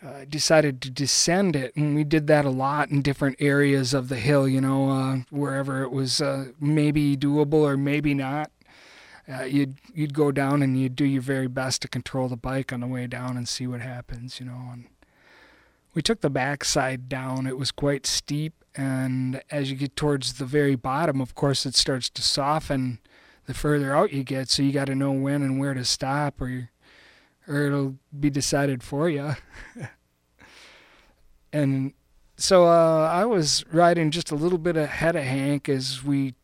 uh, 0.05 0.25
decided 0.27 0.81
to 0.81 0.89
descend 0.89 1.55
it. 1.55 1.75
And 1.75 1.95
we 1.95 2.03
did 2.03 2.27
that 2.27 2.45
a 2.45 2.49
lot 2.49 2.89
in 2.89 3.01
different 3.01 3.37
areas 3.39 3.93
of 3.93 4.09
the 4.09 4.17
hill, 4.17 4.47
you 4.47 4.59
know, 4.59 4.89
uh, 4.89 5.17
wherever 5.29 5.83
it 5.83 5.91
was 5.91 6.19
uh, 6.21 6.47
maybe 6.59 7.15
doable 7.15 7.53
or 7.53 7.77
maybe 7.77 8.13
not 8.13 8.51
uh, 9.29 9.43
you'd 9.43 9.75
you'd 9.93 10.13
go 10.13 10.31
down 10.31 10.63
and 10.63 10.79
you'd 10.79 10.95
do 10.95 11.05
your 11.05 11.21
very 11.21 11.47
best 11.47 11.81
to 11.81 11.87
control 11.87 12.27
the 12.27 12.35
bike 12.35 12.73
on 12.73 12.79
the 12.79 12.87
way 12.87 13.05
down 13.05 13.37
and 13.37 13.47
see 13.47 13.67
what 13.67 13.81
happens, 13.81 14.39
you 14.39 14.45
know. 14.45 14.69
And 14.71 14.85
we 15.93 16.01
took 16.01 16.21
the 16.21 16.29
backside 16.29 17.09
down. 17.09 17.47
It 17.47 17.57
was 17.57 17.71
quite 17.71 18.05
steep, 18.05 18.63
and 18.75 19.41
as 19.49 19.69
you 19.69 19.77
get 19.77 19.95
towards 19.95 20.33
the 20.33 20.45
very 20.45 20.75
bottom, 20.75 21.21
of 21.21 21.35
course, 21.35 21.65
it 21.65 21.75
starts 21.75 22.09
to 22.11 22.21
soften 22.21 22.99
the 23.45 23.53
further 23.53 23.95
out 23.95 24.13
you 24.13 24.23
get. 24.23 24.49
So 24.49 24.63
you 24.63 24.71
got 24.71 24.85
to 24.85 24.95
know 24.95 25.11
when 25.11 25.41
and 25.41 25.59
where 25.59 25.73
to 25.73 25.85
stop, 25.85 26.41
or 26.41 26.69
or 27.47 27.65
it'll 27.65 27.95
be 28.17 28.29
decided 28.29 28.83
for 28.83 29.09
you. 29.09 29.35
and 31.53 31.93
so 32.37 32.65
uh, 32.65 33.09
I 33.11 33.25
was 33.25 33.65
riding 33.71 34.11
just 34.11 34.31
a 34.31 34.35
little 34.35 34.59
bit 34.59 34.77
ahead 34.77 35.15
of 35.15 35.23
Hank 35.23 35.67
as 35.67 36.03
we 36.03 36.35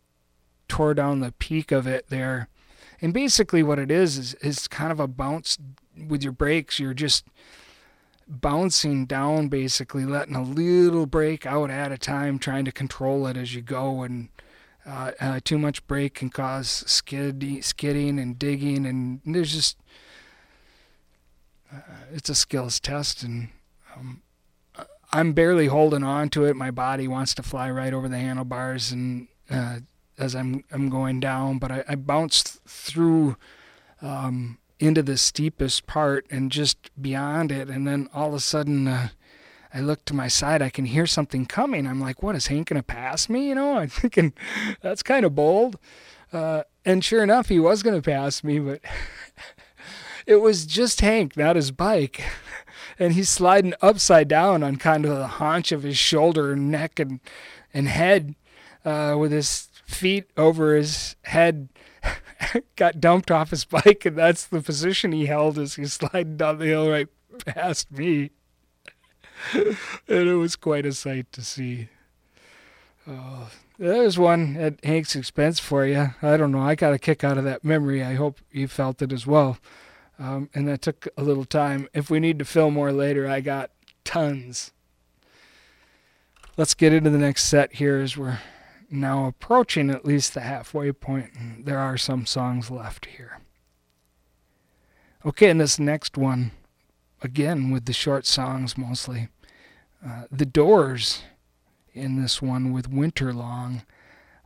tore 0.67 0.95
down 0.95 1.19
the 1.19 1.31
peak 1.33 1.71
of 1.71 1.85
it 1.85 2.07
there 2.09 2.49
and 3.01 3.13
basically, 3.13 3.63
what 3.63 3.79
it 3.79 3.91
is 3.91 4.17
is 4.17 4.33
is 4.35 4.67
kind 4.67 4.91
of 4.91 4.99
a 4.99 5.07
bounce 5.07 5.57
with 5.95 6.23
your 6.23 6.31
brakes. 6.31 6.79
You're 6.79 6.93
just 6.93 7.25
bouncing 8.27 9.05
down, 9.05 9.47
basically 9.47 10.05
letting 10.05 10.35
a 10.35 10.43
little 10.43 11.05
brake 11.05 11.45
out 11.45 11.69
at 11.69 11.91
a 11.91 11.97
time, 11.97 12.39
trying 12.39 12.65
to 12.65 12.71
control 12.71 13.27
it 13.27 13.37
as 13.37 13.53
you 13.53 13.61
go. 13.61 14.03
And 14.03 14.29
uh, 14.85 15.11
uh, 15.19 15.39
too 15.43 15.57
much 15.57 15.85
brake 15.87 16.15
can 16.15 16.29
cause 16.29 16.67
skid, 16.67 17.63
skidding 17.63 18.19
and 18.19 18.37
digging, 18.37 18.85
and 18.85 19.21
there's 19.25 19.53
just 19.53 19.77
uh, 21.73 21.79
it's 22.13 22.29
a 22.29 22.35
skills 22.35 22.79
test, 22.79 23.23
and 23.23 23.49
um, 23.95 24.21
I'm 25.11 25.33
barely 25.33 25.67
holding 25.67 26.03
on 26.03 26.29
to 26.29 26.45
it. 26.45 26.55
My 26.55 26.71
body 26.71 27.07
wants 27.07 27.33
to 27.35 27.43
fly 27.43 27.69
right 27.71 27.93
over 27.93 28.07
the 28.07 28.17
handlebars, 28.17 28.91
and 28.91 29.27
uh, 29.49 29.79
as 30.17 30.35
I'm 30.35 30.63
I'm 30.71 30.89
going 30.89 31.19
down, 31.19 31.57
but 31.57 31.71
I, 31.71 31.83
I 31.87 31.95
bounced 31.95 32.59
through 32.65 33.37
um, 34.01 34.59
into 34.79 35.01
the 35.01 35.17
steepest 35.17 35.87
part 35.87 36.25
and 36.29 36.51
just 36.51 36.91
beyond 37.01 37.51
it, 37.51 37.69
and 37.69 37.87
then 37.87 38.09
all 38.13 38.29
of 38.29 38.33
a 38.35 38.39
sudden 38.39 38.87
uh, 38.87 39.09
I 39.73 39.81
look 39.81 40.05
to 40.05 40.13
my 40.13 40.27
side. 40.27 40.61
I 40.61 40.69
can 40.69 40.85
hear 40.85 41.05
something 41.05 41.45
coming. 41.45 41.85
I'm 41.85 41.99
like, 41.99 42.23
"What 42.23 42.35
is 42.35 42.47
Hank 42.47 42.69
gonna 42.69 42.83
pass 42.83 43.27
me?" 43.29 43.49
You 43.49 43.55
know, 43.55 43.77
I'm 43.79 43.89
thinking 43.89 44.33
that's 44.81 45.03
kind 45.03 45.25
of 45.25 45.35
bold. 45.35 45.77
Uh, 46.31 46.63
and 46.85 47.03
sure 47.03 47.23
enough, 47.23 47.49
he 47.49 47.59
was 47.59 47.83
gonna 47.83 48.01
pass 48.01 48.43
me, 48.43 48.59
but 48.59 48.81
it 50.25 50.37
was 50.37 50.65
just 50.65 51.01
Hank, 51.01 51.35
not 51.37 51.55
his 51.55 51.71
bike. 51.71 52.23
And 52.97 53.11
he's 53.11 53.27
sliding 53.27 53.73
upside 53.81 54.29
down 54.29 54.63
on 54.63 54.77
kind 54.77 55.03
of 55.03 55.17
the 55.17 55.27
haunch 55.27 55.73
of 55.73 55.83
his 55.83 55.97
shoulder 55.97 56.53
and 56.53 56.71
neck 56.71 56.97
and 56.97 57.19
and 57.73 57.89
head 57.89 58.35
uh, 58.85 59.17
with 59.19 59.33
his 59.33 59.67
feet 59.85 60.29
over 60.37 60.75
his 60.75 61.17
head 61.23 61.67
got 62.75 62.99
dumped 62.99 63.31
off 63.31 63.51
his 63.51 63.65
bike, 63.65 64.05
and 64.05 64.17
that's 64.17 64.45
the 64.45 64.61
position 64.61 65.11
he 65.11 65.25
held 65.25 65.57
as 65.57 65.75
he 65.75 65.85
slid 65.85 66.37
down 66.37 66.59
the 66.59 66.65
hill 66.65 66.89
right 66.89 67.07
past 67.45 67.91
me. 67.91 68.31
and 69.53 69.77
it 70.07 70.35
was 70.35 70.55
quite 70.55 70.85
a 70.85 70.93
sight 70.93 71.31
to 71.33 71.41
see. 71.41 71.89
Oh, 73.07 73.49
there's 73.77 74.17
one 74.17 74.55
at 74.57 74.83
Hank's 74.83 75.15
expense 75.15 75.59
for 75.59 75.85
you. 75.85 76.13
I 76.21 76.37
don't 76.37 76.51
know. 76.51 76.61
I 76.61 76.75
got 76.75 76.93
a 76.93 76.99
kick 76.99 77.23
out 77.23 77.37
of 77.37 77.43
that 77.43 77.63
memory. 77.63 78.03
I 78.03 78.15
hope 78.15 78.39
you 78.51 78.67
felt 78.67 79.01
it 79.01 79.11
as 79.11 79.27
well. 79.27 79.57
Um, 80.17 80.49
and 80.53 80.67
that 80.67 80.81
took 80.81 81.07
a 81.17 81.23
little 81.23 81.45
time. 81.45 81.87
If 81.93 82.09
we 82.09 82.19
need 82.19 82.39
to 82.39 82.45
fill 82.45 82.71
more 82.71 82.91
later, 82.91 83.27
I 83.27 83.41
got 83.41 83.71
tons. 84.03 84.71
Let's 86.57 86.73
get 86.73 86.93
into 86.93 87.09
the 87.09 87.17
next 87.17 87.45
set 87.45 87.73
here 87.73 87.97
as 87.97 88.15
we're 88.15 88.39
now 89.01 89.25
approaching 89.25 89.89
at 89.89 90.05
least 90.05 90.33
the 90.33 90.41
halfway 90.41 90.91
point, 90.91 91.65
there 91.65 91.79
are 91.79 91.97
some 91.97 92.25
songs 92.25 92.71
left 92.71 93.05
here. 93.05 93.39
Okay, 95.25 95.49
and 95.49 95.59
this 95.59 95.79
next 95.79 96.17
one, 96.17 96.51
again 97.21 97.71
with 97.71 97.85
the 97.85 97.93
short 97.93 98.25
songs 98.25 98.77
mostly. 98.77 99.29
Uh, 100.05 100.25
the 100.31 100.45
Doors 100.45 101.23
in 101.93 102.21
this 102.21 102.41
one 102.41 102.71
with 102.71 102.89
Winter 102.89 103.33
Long. 103.33 103.83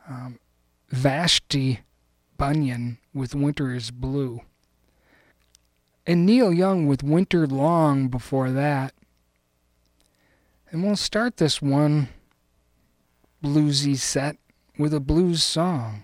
Um, 0.08 0.40
Vashti 0.90 1.82
Bunyan 2.38 2.98
with 3.14 3.36
Winter 3.36 3.74
is 3.74 3.92
Blue. 3.92 4.42
And 6.08 6.26
Neil 6.26 6.54
Young 6.54 6.88
with 6.88 7.04
Winter 7.04 7.46
Long 7.46 8.08
before 8.08 8.52
that. 8.52 8.94
And 10.72 10.84
we'll 10.84 10.96
start 10.96 11.38
this 11.38 11.62
one 11.62 12.10
bluesy 13.44 13.98
set 13.98 14.38
with 14.78 14.94
a 14.94 15.00
blues 15.00 15.44
song. 15.44 16.04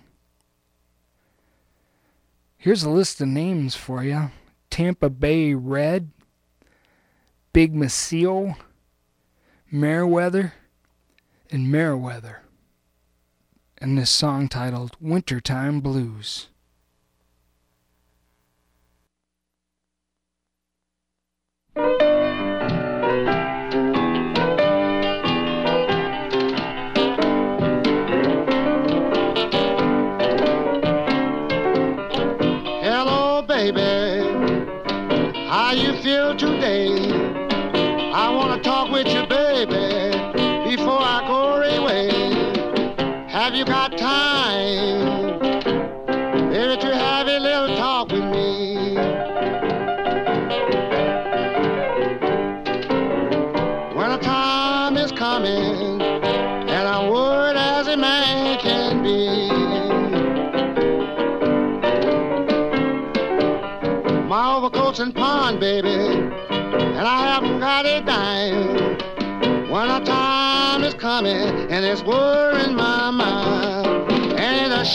Here's 2.56 2.82
a 2.82 2.90
list 2.90 3.20
of 3.20 3.28
names 3.28 3.74
for 3.74 4.02
you 4.02 4.30
Tampa 4.70 5.08
Bay 5.10 5.54
Red, 5.54 6.10
Big 7.52 7.74
Maceo, 7.74 8.56
Merriweather 9.70 10.54
and 11.50 11.70
Merriweather, 11.70 12.42
and 13.78 13.96
this 13.96 14.10
song 14.10 14.48
titled 14.48 14.96
Wintertime 15.00 15.80
Blues. 15.80 16.48
Today? 36.34 37.15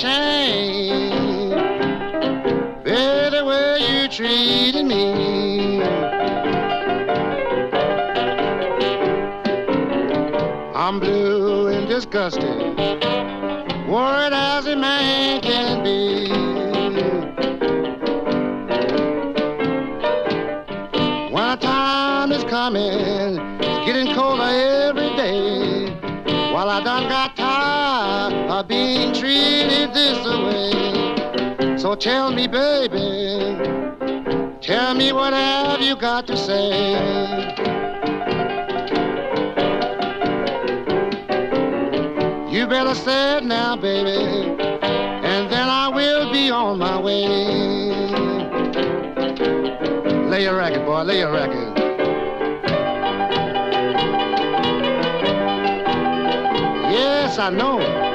Shame, 0.02 1.50
baby, 2.84 3.38
the 3.38 3.46
way 3.46 3.78
you 3.88 4.08
treated 4.08 4.84
me. 4.84 5.80
I'm 10.74 11.00
blue 11.00 11.68
and 11.68 11.88
disgusted, 11.88 12.58
worried 13.88 14.34
as 14.34 14.66
a 14.66 14.76
man 14.76 15.40
can 15.42 15.84
be. 15.84 16.32
When 21.32 21.60
time 21.60 22.32
is 22.32 22.44
coming, 22.46 23.11
treated 29.22 29.94
this 29.94 30.18
way. 30.26 31.78
So 31.78 31.94
tell 31.94 32.32
me, 32.32 32.48
baby, 32.48 33.56
tell 34.62 34.96
me 34.96 35.14
what 35.14 35.32
have 35.34 35.80
you 35.80 35.96
got 35.96 36.26
to 36.26 36.36
say? 36.36 36.94
You 42.52 42.66
better 42.66 42.96
say 42.96 43.38
it 43.38 43.44
now, 43.44 43.76
baby, 43.76 44.58
and 45.30 45.52
then 45.52 45.70
I 45.70 45.88
will 45.94 46.32
be 46.32 46.50
on 46.50 46.80
my 46.80 47.00
way. 47.00 47.28
Lay 50.32 50.44
your 50.46 50.58
record, 50.58 50.84
boy, 50.84 51.04
lay 51.04 51.20
your 51.20 51.32
record. 51.32 51.78
Yes, 56.92 57.38
I 57.38 57.52
know. 57.52 58.11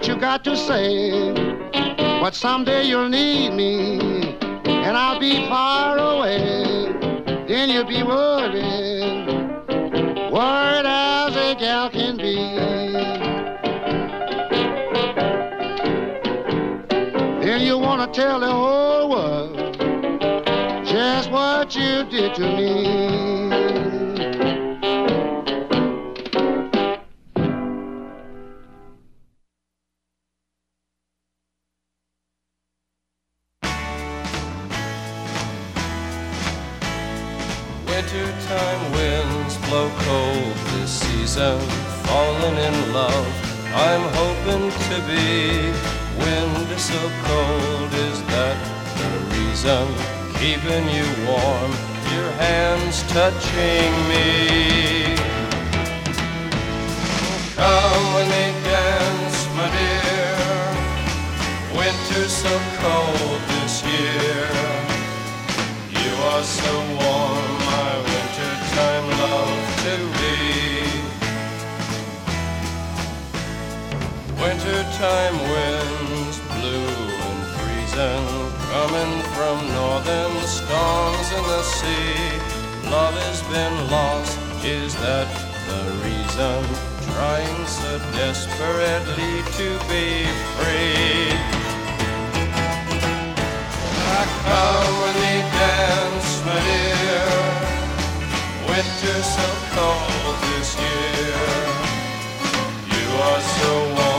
What 0.00 0.08
you 0.08 0.16
got 0.16 0.42
to 0.42 0.56
say. 0.56 1.34
But 2.22 2.34
someday 2.34 2.84
you'll 2.84 3.10
need 3.10 3.50
me, 3.50 3.98
and 4.64 4.96
I'll 4.96 5.20
be 5.20 5.46
far 5.46 5.98
away. 5.98 6.88
Then 7.46 7.68
you'll 7.68 7.84
be 7.84 8.02
worried, 8.02 9.26
worried 10.32 10.86
as 10.86 11.36
a 11.36 11.54
gal 11.54 11.90
can 11.90 12.16
be. 12.16 12.34
Then 17.44 17.60
you 17.60 17.76
want 17.76 18.14
to 18.14 18.20
tell 18.20 18.40
the 18.40 18.50
whole 18.50 19.10
world 19.10 19.76
just 20.86 21.30
what 21.30 21.76
you 21.76 22.04
did 22.04 22.34
to 22.36 22.56
me. 22.56 23.69
This 41.20 41.34
season, 41.34 41.58
falling 42.04 42.56
in 42.56 42.92
love. 42.92 43.26
I'm 43.74 44.02
hoping 44.20 44.70
to 44.70 44.96
be. 45.06 45.70
Wind 46.18 46.70
is 46.70 46.82
so 46.82 47.00
cold, 47.24 47.92
is 47.92 48.22
that 48.32 48.56
the 48.98 49.10
reason? 49.34 49.86
Keeping 50.40 50.88
you 50.88 51.06
warm, 51.26 51.70
your 52.14 52.30
hands 52.32 53.02
touching 53.12 53.92
me. 54.08 55.16
Come 57.56 58.14
when 58.14 58.28
they 58.28 58.52
dance, 58.64 59.38
my 59.56 59.68
dear. 59.76 60.36
Winter's 61.76 62.32
so 62.32 62.54
cold 62.82 63.40
this 63.54 63.84
year. 63.84 64.46
You 66.00 66.12
are 66.30 66.42
so 66.42 66.72
warm, 67.00 67.46
my 67.72 67.92
wintertime 68.08 69.06
love 69.22 69.60
to 69.84 69.94
be. 70.18 70.69
Wintertime 74.40 75.38
winds 75.52 76.38
blue 76.56 76.88
and 77.28 77.42
freezing, 77.60 78.26
coming 78.72 79.14
from 79.36 79.56
northern 79.74 80.34
storms 80.46 81.28
in 81.36 81.44
the 81.44 81.62
sea. 81.62 82.16
Love 82.90 83.14
has 83.26 83.42
been 83.52 83.76
lost, 83.90 84.38
is 84.64 84.94
that 84.96 85.28
the 85.68 85.82
reason? 86.06 86.60
Trying 87.12 87.66
so 87.66 87.98
desperately 88.16 89.44
to 89.58 89.68
be 89.92 90.24
free. 90.56 91.36
I 94.18 94.24
come 94.44 94.92
when 95.02 95.16
they 95.20 95.40
dance, 95.60 96.30
my 96.46 96.58
dear. 96.64 97.28
Winter 98.68 99.20
so 99.36 99.48
cold 99.76 100.36
this 100.48 100.70
year. 100.80 101.44
You 102.94 103.06
are 103.28 103.42
so 103.60 103.70
warm, 103.94 104.09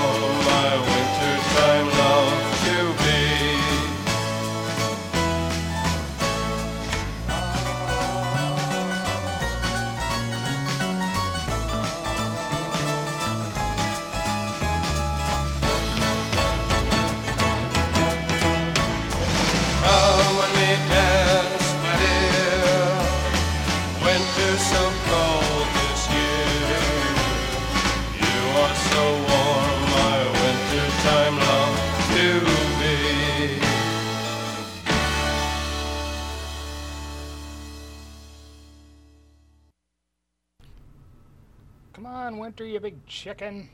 Winter, 42.51 42.65
you 42.65 42.81
big 42.81 43.05
chicken. 43.07 43.69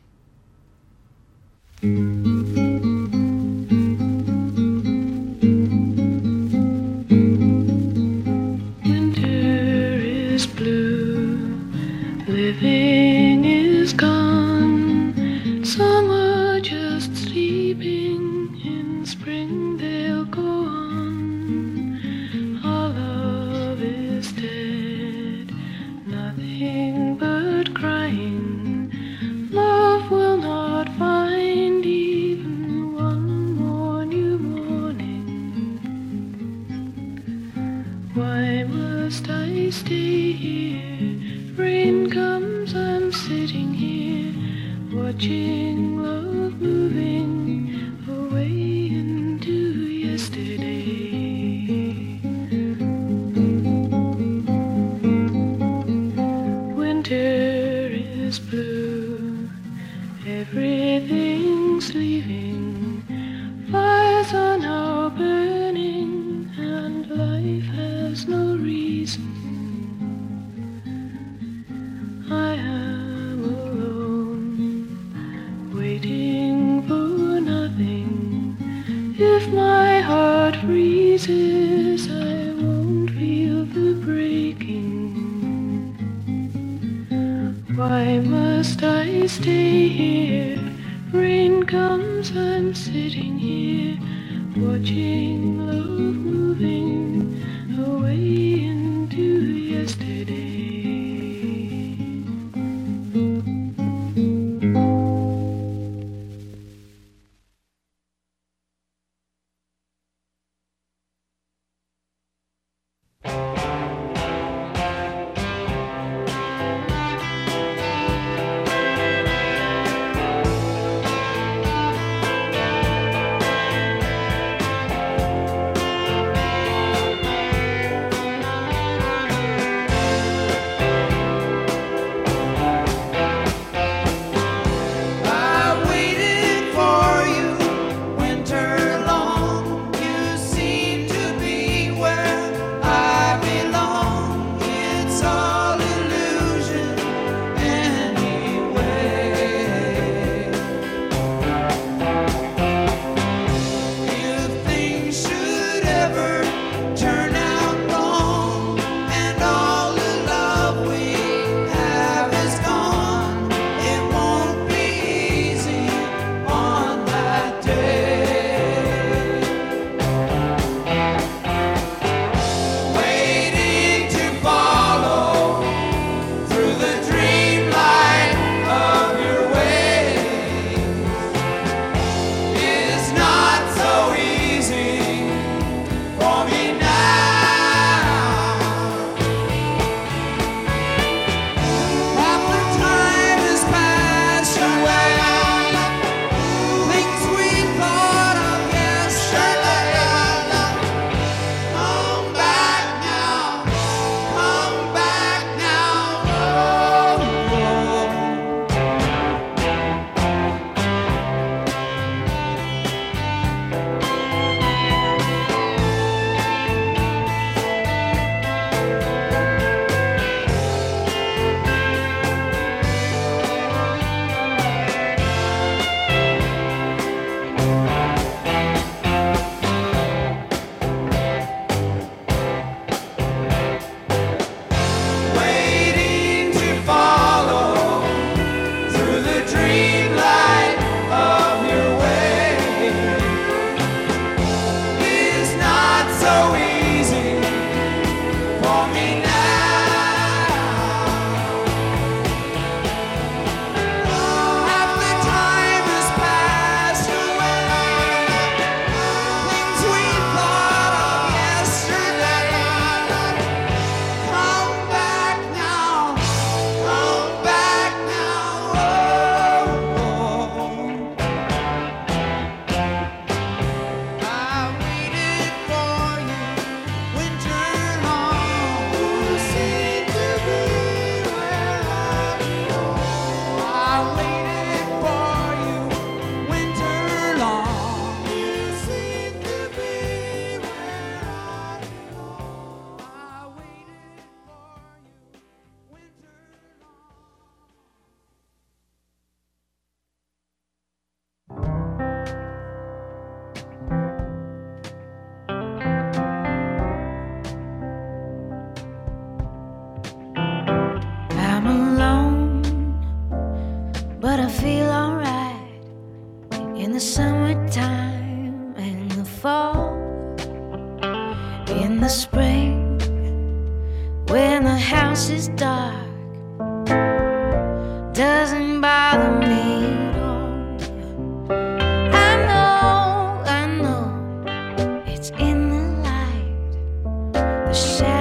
Light. 337.86 338.17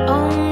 It's 0.00 0.47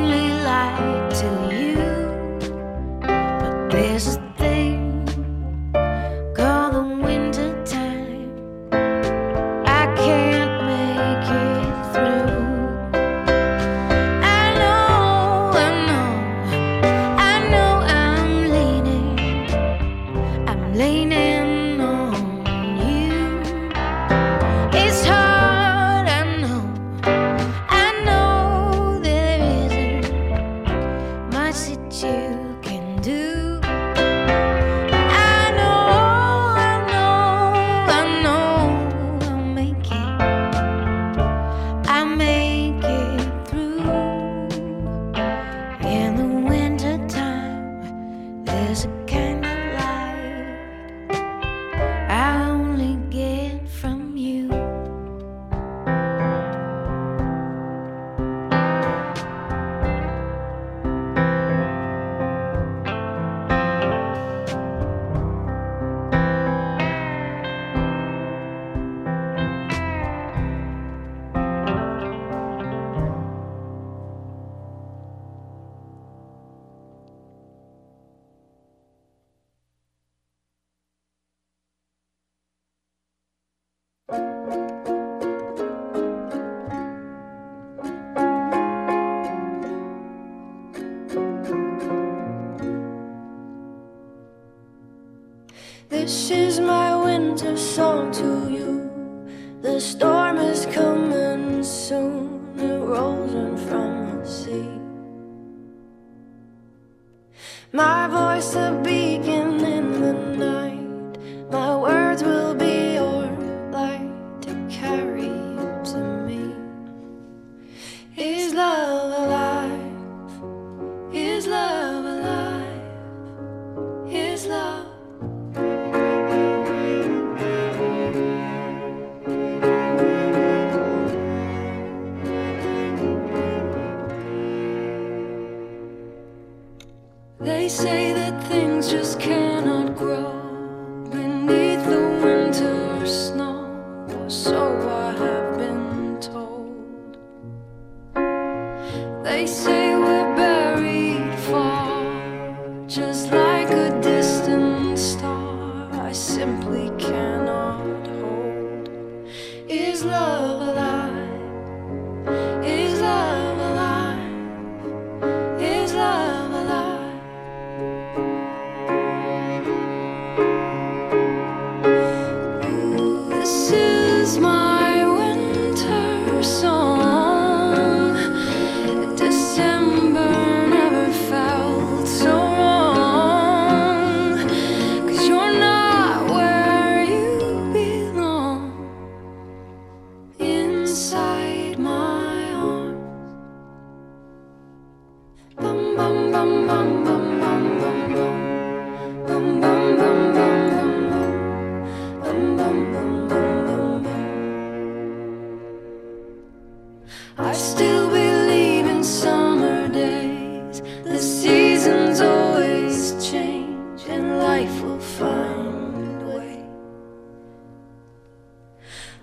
My 108.36 108.42
voice 108.42 108.54
a 108.54 109.05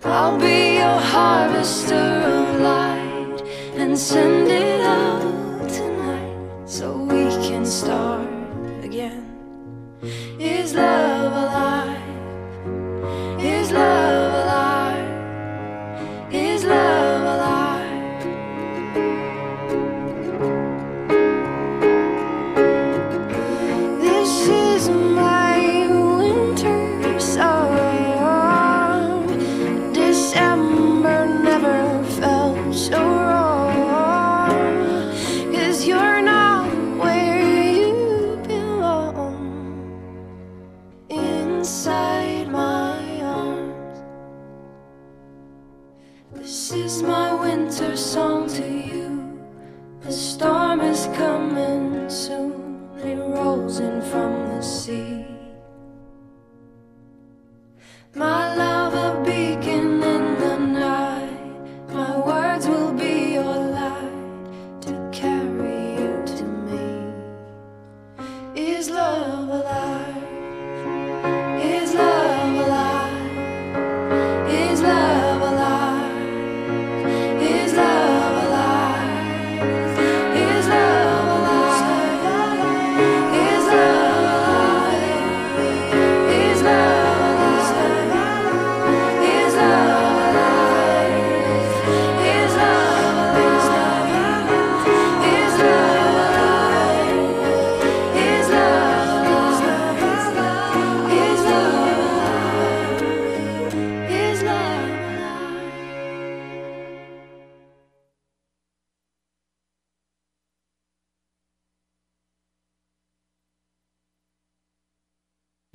I'll 0.04 0.38
be 0.38 0.76
your 0.76 1.00
harvester 1.00 1.96
of 1.96 2.62
light 2.62 3.42
and 3.76 3.98
send 3.98 4.48
it 4.50 4.82
out 4.82 5.70
tonight 5.70 6.68
so 6.68 6.98
we 6.98 7.24
can 7.48 7.66
start 7.66 8.28
again. 8.84 9.23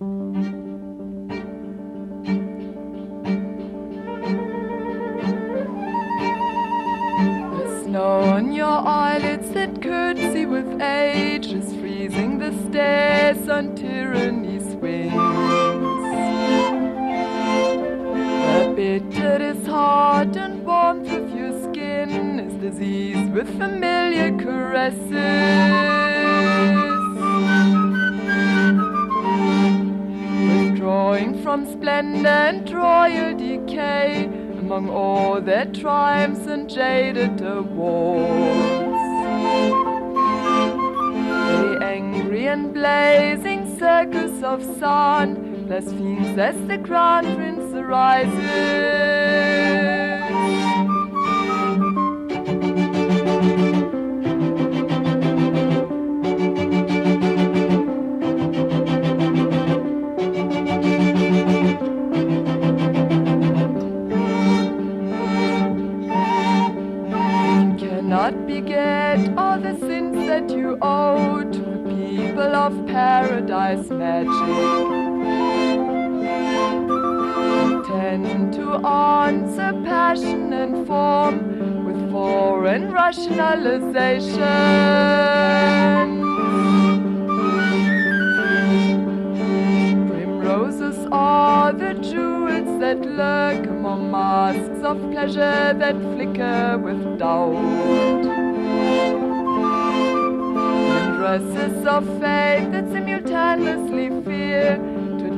The 0.01 0.07
snow 7.83 8.21
on 8.21 8.53
your 8.53 8.79
eyelids 8.87 9.51
that 9.51 9.83
curtsy 9.83 10.47
with 10.47 10.81
age 10.81 11.47
is 11.47 11.75
freezing 11.75 12.39
the 12.39 12.53
stairs 12.69 13.49
on 13.49 13.75
tyranny's 13.75 14.77
wings. 14.77 15.15
The 18.55 18.73
bitter 18.77 19.43
is 19.43 19.67
hot 19.67 20.37
and 20.37 20.65
warmth 20.65 21.11
of 21.11 21.37
your 21.37 21.61
skin 21.65 22.39
is 22.39 22.55
diseased 22.55 23.33
with 23.33 23.49
familiar 23.59 24.31
caresses. 24.39 25.88
From 31.49 31.65
splendor 31.65 32.29
and 32.29 32.71
royal 32.71 33.35
decay 33.35 34.27
among 34.59 34.91
all 34.91 35.41
their 35.41 35.65
triumphs 35.65 36.47
and 36.47 36.69
jaded 36.69 37.41
awards. 37.41 39.01
The 41.63 41.79
angry 41.83 42.49
and 42.49 42.75
blazing 42.75 43.79
circus 43.79 44.43
of 44.43 44.63
sun 44.79 45.65
blasphemes 45.67 46.37
as 46.37 46.57
the 46.67 46.77
crown 46.77 47.25
prince 47.35 47.73
arises. 47.73 49.09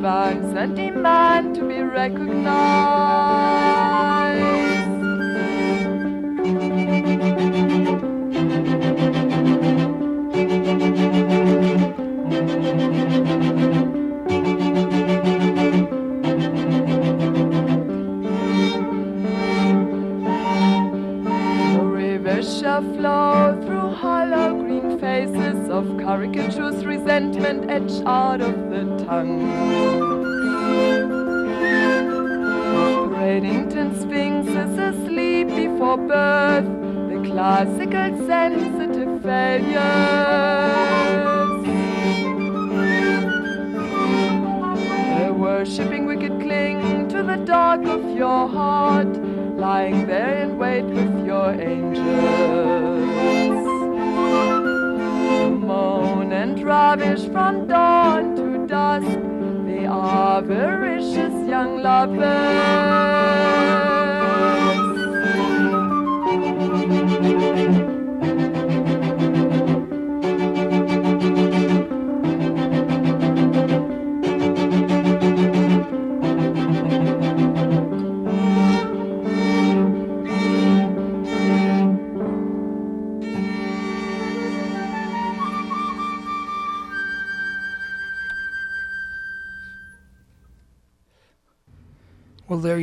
Advance 0.01 0.57
and 0.57 0.75
demand 0.77 1.55
to 1.55 1.69
be 1.69 1.83
recognized. 1.83 2.41
The 21.75 21.85
river 21.85 22.43
shall 22.43 22.81
flow 22.95 23.61
through 23.67 23.91
hollow 23.97 24.55
green 24.63 24.99
faces 24.99 25.69
of 25.69 25.85
caricatures, 25.99 26.87
resentment 26.87 27.71
etched 27.71 28.03
out 28.07 28.41
of 28.41 28.71
the 28.71 29.00
tongue. 29.11 29.43
Braddington 33.09 33.89
Sphinx 34.01 34.47
is 34.49 34.79
asleep 34.79 35.49
before 35.49 35.97
birth, 35.97 36.69
the 37.11 37.19
classical 37.29 38.11
sensitive 38.29 39.23
failures. 39.23 39.81
The 45.19 45.35
worshipping 45.35 46.07
wicked 46.07 46.41
cling 46.41 47.09
to 47.09 47.23
the 47.25 47.37
dark 47.45 47.85
of 47.87 48.05
your 48.17 48.49
heart, 48.49 49.13
lying 49.57 50.07
there 50.07 50.43
in 50.45 50.57
wait 50.57 50.85
with 50.85 51.27
your 51.27 51.51
angels. 51.61 52.31
The 56.61 56.67
lavish 56.91 57.31
from 57.31 57.67
dawn 57.67 58.30
to 58.71 58.77
dusk. 58.77 59.67
They 59.67 59.87
are 59.87 60.39
avaricious 60.39 61.49
young 61.49 61.83
lovers. 61.83 63.20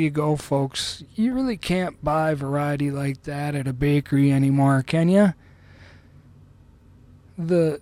You 0.08 0.12
go, 0.12 0.38
folks. 0.38 1.04
You 1.16 1.34
really 1.34 1.58
can't 1.58 2.02
buy 2.02 2.34
variety 2.34 2.90
like 2.90 3.24
that 3.24 3.56
at 3.56 3.68
a 3.68 3.74
bakery 3.74 4.32
anymore, 4.32 4.82
can 4.84 5.10
you? 5.10 5.34
The 7.38 7.82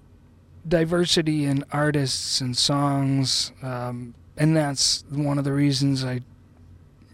diversity 0.67 1.45
in 1.45 1.63
artists 1.71 2.41
and 2.41 2.57
songs, 2.57 3.51
um, 3.61 4.15
and 4.35 4.57
that's 4.57 5.05
one 5.09 5.37
of 5.37 5.43
the 5.43 5.53
reasons 5.53 6.03
I 6.03 6.21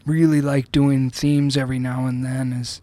really 0.06 0.40
like 0.40 0.72
doing 0.72 1.10
themes 1.10 1.58
every 1.58 1.78
now 1.78 2.06
and 2.06 2.26
then. 2.26 2.54
Is 2.54 2.82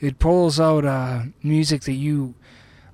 it 0.00 0.18
pulls 0.18 0.58
out 0.58 0.84
uh, 0.84 1.22
music 1.40 1.82
that 1.82 1.92
you 1.92 2.34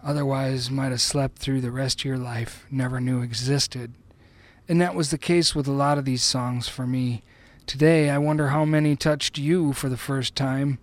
otherwise 0.05 0.71
might 0.71 0.91
have 0.91 1.01
slept 1.01 1.39
through 1.39 1.63
the 1.63 1.71
rest 1.71 2.01
of 2.01 2.05
your 2.05 2.19
life, 2.19 2.67
never 2.71 3.01
knew 3.01 3.23
existed. 3.23 3.95
And 4.69 4.83
that 4.83 4.95
was 4.95 5.11
the 5.11 5.19
case 5.19 5.55
with 5.55 5.67
a 5.67 5.73
lot 5.73 5.97
of 5.97 6.05
these 6.05 6.23
songs 6.23 6.69
for 6.69 6.87
me. 6.87 7.23
Today, 7.67 8.11
I 8.11 8.19
wonder 8.19 8.49
how 8.49 8.65
many 8.65 8.95
touched 8.95 9.39
you 9.39 9.73
for 9.73 9.89
the 9.89 9.97
first 9.97 10.37
time. 10.37 10.79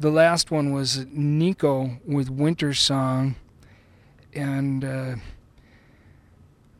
The 0.00 0.10
last 0.10 0.50
one 0.50 0.72
was 0.72 1.06
Nico 1.12 2.00
with 2.04 2.28
Winter 2.28 2.74
Song, 2.74 3.36
and 4.34 4.84
uh, 4.84 5.14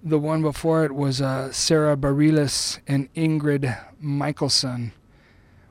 the 0.02 0.18
one 0.18 0.42
before 0.42 0.84
it 0.84 0.92
was 0.92 1.22
uh, 1.22 1.52
Sara 1.52 1.96
Bareilles 1.96 2.80
and 2.88 3.14
Ingrid 3.14 3.78
Michaelson 4.00 4.92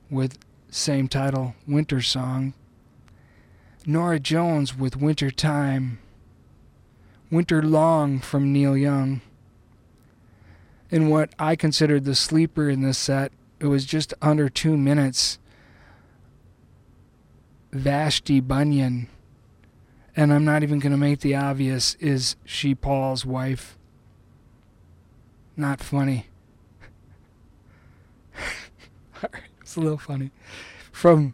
with 0.10 0.40
same 0.70 1.10
title, 1.10 1.54
Winter 1.68 2.02
Song. 2.02 2.54
Norah 3.86 4.22
Jones 4.22 4.78
with 4.78 4.96
Winter 4.96 5.30
Time. 5.30 6.00
Winter 7.30 7.62
Long 7.62 8.20
from 8.20 8.54
Neil 8.54 8.78
Young. 8.78 9.20
And 10.90 11.12
what 11.12 11.34
I 11.38 11.58
considered 11.58 12.06
the 12.06 12.16
sleeper 12.16 12.70
in 12.70 12.82
this 12.82 12.98
set, 12.98 13.34
it 13.62 13.68
was 13.68 13.86
just 13.86 14.14
under 14.24 14.50
two 14.50 14.76
minutes. 14.76 15.38
Vashti 17.72 18.40
Bunyan, 18.40 19.08
and 20.16 20.34
I'm 20.34 20.44
not 20.44 20.64
even 20.64 20.80
going 20.80 20.92
to 20.92 20.98
make 20.98 21.20
the 21.20 21.36
obvious, 21.36 21.96
is 22.00 22.36
she 22.44 22.74
Paul's 22.74 23.26
wife? 23.26 23.78
Not 25.56 25.80
funny. 25.80 26.28
It's 29.62 29.78
a 29.78 29.80
little 29.80 29.98
funny. 29.98 30.32
From 30.92 31.34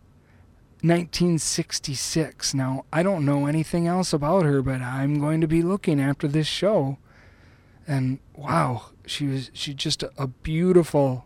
1966. 0.82 2.54
Now, 2.54 2.86
I 2.94 3.02
don't 3.02 3.26
know 3.26 3.48
anything 3.48 3.88
else 3.88 4.14
about 4.14 4.44
her, 4.44 4.62
but 4.62 4.80
I'm 4.80 5.20
going 5.20 5.42
to 5.42 5.48
be 5.48 5.64
looking 5.64 6.00
after 6.00 6.28
this 6.28 6.46
show. 6.46 7.00
And 7.88 8.20
wow, 8.36 8.92
she 9.08 9.26
was 9.26 9.50
she 9.54 9.74
just 9.74 10.04
a, 10.04 10.12
a 10.20 10.28
beautiful 10.28 11.26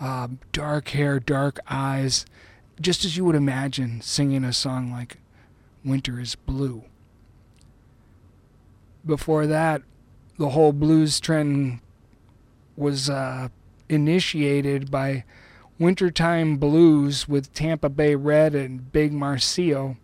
uh, 0.00 0.28
dark 0.52 0.88
hair, 0.88 1.18
dark 1.20 1.60
eyes, 1.68 2.26
just 2.80 3.04
as 3.04 3.16
you 3.16 3.24
would 3.24 3.36
imagine 3.36 4.00
singing 4.00 4.44
a 4.44 4.52
song 4.52 4.90
like 4.90 5.18
Winter 5.84 6.20
is 6.20 6.34
Blue. 6.34 6.84
Before 9.04 9.46
that, 9.46 9.82
the 10.38 10.50
whole 10.50 10.72
blues 10.72 11.20
trend 11.20 11.80
was 12.76 13.08
uh, 13.08 13.48
initiated 13.88 14.90
by 14.90 15.24
Wintertime 15.78 16.56
Blues 16.56 17.28
with 17.28 17.52
Tampa 17.54 17.88
Bay 17.88 18.14
Red 18.14 18.54
and 18.54 18.92
Big 18.92 19.12
Maceo, 19.12 19.96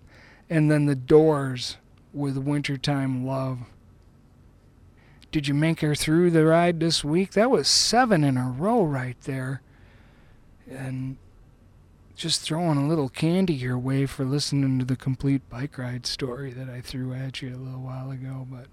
and 0.49 0.70
then 0.70 0.86
the 0.86 0.95
Doors 0.95 1.76
with 2.12 2.36
Wintertime 2.36 3.26
Love. 3.26 3.59
Did 5.30 5.49
you 5.49 5.55
make 5.55 5.80
her 5.80 5.95
through 5.95 6.30
the 6.30 6.45
ride 6.45 6.78
this 6.78 7.03
week? 7.03 7.32
That 7.32 7.51
was 7.51 7.66
seven 7.66 8.22
in 8.22 8.36
a 8.36 8.51
row 8.51 8.84
right 8.84 9.18
there. 9.22 9.62
And 10.73 11.16
just 12.14 12.43
throwing 12.43 12.79
a 12.79 12.87
little 12.87 13.09
candy 13.09 13.55
your 13.55 13.79
way 13.79 14.07
for 14.07 14.25
listening 14.25 14.79
to 14.79 14.85
the 14.85 14.97
complete 14.97 15.49
bike 15.49 15.79
ride 15.79 16.07
story 16.07 16.53
that 16.53 16.68
I 16.68 16.81
threw 16.81 17.12
at 17.12 17.43
you 17.43 17.55
a 17.55 17.57
little 17.57 17.81
while 17.81 18.11
ago. 18.11 18.47
But, 18.51 18.66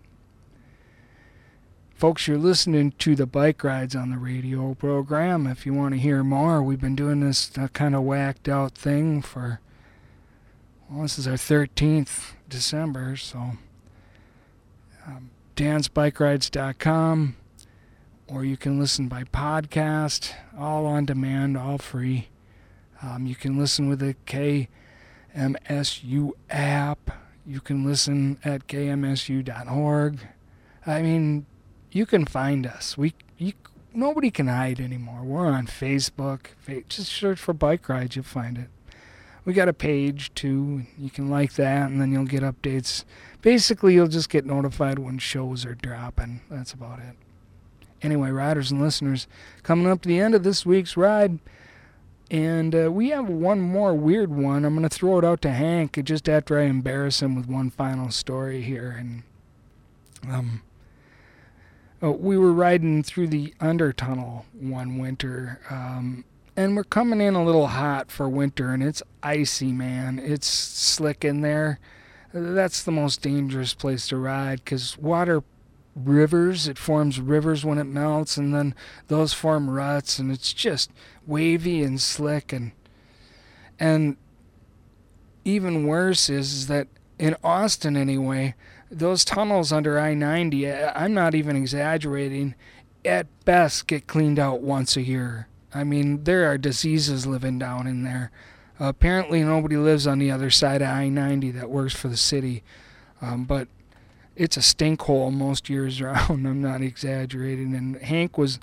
folks, 1.95 2.27
you're 2.27 2.37
listening 2.37 2.91
to 2.99 3.15
the 3.15 3.25
bike 3.25 3.63
rides 3.63 3.95
on 3.95 4.11
the 4.11 4.17
radio 4.17 4.73
program. 4.73 5.47
If 5.47 5.65
you 5.65 5.73
want 5.73 5.93
to 5.95 5.99
hear 5.99 6.23
more, 6.23 6.61
we've 6.61 6.81
been 6.81 6.95
doing 6.95 7.21
this 7.21 7.51
uh, 7.57 7.69
kind 7.69 7.95
of 7.95 8.03
whacked 8.03 8.49
out 8.49 8.75
thing 8.75 9.21
for, 9.21 9.59
well, 10.89 11.03
this 11.03 11.17
is 11.17 11.27
our 11.27 11.33
13th 11.33 12.33
December, 12.49 13.15
so. 13.15 13.51
Um, 15.07 15.31
or 18.31 18.45
you 18.45 18.57
can 18.57 18.79
listen 18.79 19.07
by 19.07 19.23
podcast, 19.23 20.33
all 20.57 20.85
on 20.85 21.05
demand, 21.05 21.57
all 21.57 21.77
free. 21.77 22.29
Um, 23.01 23.25
you 23.25 23.35
can 23.35 23.57
listen 23.57 23.89
with 23.89 23.99
the 23.99 24.15
KMSU 25.35 26.31
app. 26.49 27.11
You 27.45 27.59
can 27.61 27.85
listen 27.85 28.37
at 28.43 28.67
kmsu.org. 28.67 30.19
I 30.85 31.01
mean, 31.01 31.45
you 31.91 32.05
can 32.05 32.25
find 32.25 32.67
us. 32.67 32.97
We 32.97 33.13
you, 33.37 33.53
nobody 33.93 34.29
can 34.29 34.47
hide 34.47 34.79
anymore. 34.79 35.23
We're 35.23 35.47
on 35.47 35.67
Facebook. 35.67 36.47
Just 36.89 37.11
search 37.11 37.39
for 37.39 37.53
bike 37.53 37.89
rides, 37.89 38.15
you'll 38.15 38.25
find 38.25 38.57
it. 38.57 38.69
We 39.45 39.53
got 39.53 39.69
a 39.69 39.73
page 39.73 40.31
too. 40.35 40.83
You 40.97 41.09
can 41.09 41.29
like 41.29 41.53
that, 41.53 41.89
and 41.89 41.99
then 41.99 42.11
you'll 42.11 42.25
get 42.25 42.43
updates. 42.43 43.05
Basically, 43.41 43.93
you'll 43.95 44.07
just 44.07 44.29
get 44.29 44.45
notified 44.45 44.99
when 44.99 45.17
shows 45.17 45.65
are 45.65 45.73
dropping. 45.73 46.41
That's 46.49 46.73
about 46.73 46.99
it. 46.99 47.15
Anyway, 48.01 48.29
riders 48.31 48.71
and 48.71 48.81
listeners, 48.81 49.27
coming 49.63 49.87
up 49.87 50.01
to 50.01 50.09
the 50.09 50.19
end 50.19 50.35
of 50.35 50.43
this 50.43 50.65
week's 50.65 50.95
ride, 50.95 51.39
and 52.31 52.75
uh, 52.75 52.91
we 52.91 53.09
have 53.09 53.27
one 53.27 53.59
more 53.59 53.93
weird 53.93 54.31
one. 54.31 54.63
I'm 54.63 54.75
going 54.75 54.87
to 54.87 54.95
throw 54.95 55.17
it 55.17 55.25
out 55.25 55.41
to 55.41 55.51
Hank 55.51 55.99
just 56.03 56.29
after 56.29 56.59
I 56.59 56.63
embarrass 56.63 57.21
him 57.21 57.35
with 57.35 57.47
one 57.47 57.71
final 57.71 58.11
story 58.11 58.61
here. 58.61 58.95
And 58.97 59.23
um, 60.31 60.61
oh, 62.01 62.11
we 62.11 62.37
were 62.37 62.53
riding 62.53 63.03
through 63.03 63.27
the 63.27 63.53
under 63.59 63.91
tunnel 63.91 64.45
one 64.53 64.99
winter, 64.99 65.59
um, 65.69 66.23
and 66.55 66.75
we're 66.75 66.83
coming 66.83 67.21
in 67.21 67.35
a 67.35 67.43
little 67.43 67.67
hot 67.67 68.11
for 68.11 68.29
winter, 68.29 68.71
and 68.73 68.83
it's 68.83 69.01
icy, 69.23 69.71
man. 69.71 70.19
It's 70.19 70.47
slick 70.47 71.25
in 71.25 71.41
there. 71.41 71.79
That's 72.31 72.83
the 72.83 72.91
most 72.91 73.21
dangerous 73.21 73.73
place 73.73 74.07
to 74.09 74.17
ride 74.17 74.63
because 74.63 74.97
water 74.97 75.41
rivers. 76.03 76.67
It 76.67 76.77
forms 76.77 77.19
rivers 77.19 77.65
when 77.65 77.77
it 77.77 77.85
melts, 77.85 78.37
and 78.37 78.53
then 78.53 78.75
those 79.07 79.33
form 79.33 79.69
ruts, 79.69 80.19
and 80.19 80.31
it's 80.31 80.53
just 80.53 80.91
wavy 81.25 81.83
and 81.83 81.99
slick. 81.99 82.53
And 82.53 82.71
and 83.79 84.17
even 85.45 85.87
worse 85.87 86.29
is, 86.29 86.53
is 86.53 86.67
that 86.67 86.87
in 87.17 87.35
Austin, 87.43 87.97
anyway, 87.97 88.55
those 88.91 89.25
tunnels 89.25 89.71
under 89.71 89.99
I-90, 89.99 90.93
I'm 90.95 91.13
not 91.13 91.35
even 91.35 91.55
exaggerating, 91.55 92.55
at 93.05 93.27
best 93.45 93.87
get 93.87 94.07
cleaned 94.07 94.39
out 94.39 94.61
once 94.61 94.97
a 94.97 95.01
year. 95.01 95.47
I 95.73 95.83
mean, 95.83 96.23
there 96.23 96.49
are 96.49 96.57
diseases 96.57 97.25
living 97.25 97.59
down 97.59 97.87
in 97.87 98.03
there. 98.03 98.31
Apparently, 98.79 99.43
nobody 99.43 99.77
lives 99.77 100.07
on 100.07 100.19
the 100.19 100.31
other 100.31 100.49
side 100.49 100.81
of 100.81 100.87
I-90 100.87 101.53
that 101.53 101.69
works 101.69 101.93
for 101.93 102.07
the 102.07 102.17
city, 102.17 102.63
um, 103.21 103.43
but 103.43 103.67
it's 104.39 104.55
a 104.55 104.61
stink 104.61 105.01
hole 105.01 105.29
most 105.29 105.69
years 105.69 106.01
round. 106.01 106.47
I'm 106.47 106.61
not 106.61 106.81
exaggerating. 106.81 107.75
And 107.75 107.97
Hank 107.97 108.37
was 108.37 108.59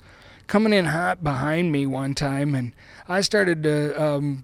coming 0.47 0.73
in 0.73 0.85
hot 0.85 1.23
behind 1.23 1.71
me 1.71 1.85
one 1.85 2.15
time, 2.15 2.55
and 2.55 2.73
I 3.07 3.21
started 3.21 3.63
to 3.63 4.01
um, 4.01 4.43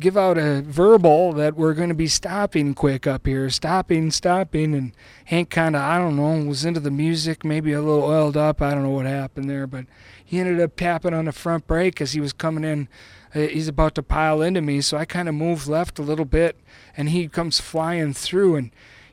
give 0.00 0.16
out 0.16 0.38
a 0.38 0.62
verbal 0.62 1.32
that 1.34 1.54
we're 1.56 1.74
going 1.74 1.90
to 1.90 1.94
be 1.94 2.06
stopping 2.06 2.72
quick 2.72 3.06
up 3.06 3.26
here, 3.26 3.50
stopping, 3.50 4.10
stopping. 4.10 4.74
And 4.74 4.92
Hank 5.26 5.50
kind 5.50 5.76
of, 5.76 5.82
I 5.82 5.98
don't 5.98 6.16
know, 6.16 6.48
was 6.48 6.64
into 6.64 6.80
the 6.80 6.90
music, 6.90 7.44
maybe 7.44 7.72
a 7.72 7.82
little 7.82 8.04
oiled 8.04 8.36
up. 8.36 8.62
I 8.62 8.72
don't 8.72 8.82
know 8.82 8.90
what 8.90 9.06
happened 9.06 9.50
there, 9.50 9.66
but 9.66 9.84
he 10.24 10.40
ended 10.40 10.60
up 10.60 10.76
tapping 10.76 11.12
on 11.12 11.26
the 11.26 11.32
front 11.32 11.66
brake 11.66 12.00
as 12.00 12.12
he 12.12 12.20
was 12.20 12.32
coming 12.32 12.64
in. 12.64 12.88
Uh, 13.34 13.40
he's 13.40 13.68
about 13.68 13.94
to 13.96 14.02
pile 14.02 14.40
into 14.40 14.60
me, 14.60 14.80
so 14.80 14.96
I 14.96 15.04
kind 15.04 15.28
of 15.28 15.34
moved 15.34 15.68
left 15.68 15.98
a 15.98 16.02
little 16.02 16.24
bit, 16.24 16.56
and 16.96 17.10
he 17.10 17.28
comes 17.28 17.60
flying 17.60 18.12
through 18.14 18.56
and 18.56 18.70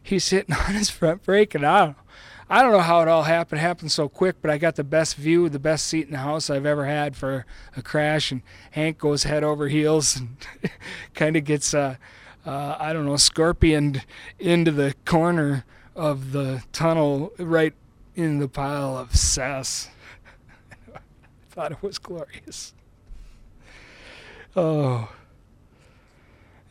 he's 0.08 0.24
sitting 0.24 0.56
on 0.68 0.74
his 0.74 0.90
front 0.90 1.24
brake, 1.24 1.54
and 1.54 1.66
I 1.66 1.86
don't, 1.86 1.98
I 2.50 2.64
don't 2.64 2.72
know 2.72 2.80
how 2.80 3.02
it 3.02 3.08
all 3.08 3.24
happened. 3.24 3.60
It 3.60 3.64
happened 3.64 3.92
so 3.92 4.08
quick, 4.08 4.38
but 4.42 4.50
I 4.50 4.58
got 4.58 4.76
the 4.76 4.84
best 4.84 5.16
view, 5.16 5.50
the 5.50 5.60
best 5.60 5.86
seat 5.86 6.06
in 6.06 6.12
the 6.12 6.20
house 6.20 6.50
I've 6.50 6.66
ever 6.66 6.86
had 6.86 7.16
for 7.16 7.46
a 7.76 7.82
crash. 7.82 8.32
And 8.32 8.42
Hank 8.72 8.98
goes 8.98 9.24
head 9.24 9.44
over 9.44 9.68
heels 9.68 10.16
and 10.16 10.38
kind 11.14 11.36
of 11.36 11.44
gets, 11.44 11.74
uh, 11.74 11.96
uh, 12.46 12.78
I 12.80 12.94
don't 12.94 13.06
know, 13.06 13.18
scorpioned 13.18 14.06
into 14.40 14.72
the 14.72 14.96
corner 15.04 15.66
of 15.94 16.32
the 16.32 16.64
tunnel 16.72 17.34
right 17.38 17.74
in 18.16 18.40
the 18.40 18.48
pile 18.48 18.98
of 18.98 19.16
cess. 19.16 19.90
I 20.96 21.00
thought 21.50 21.74
it 21.74 21.84
was 21.84 21.98
glorious. 21.98 22.74
Oh. 24.56 25.12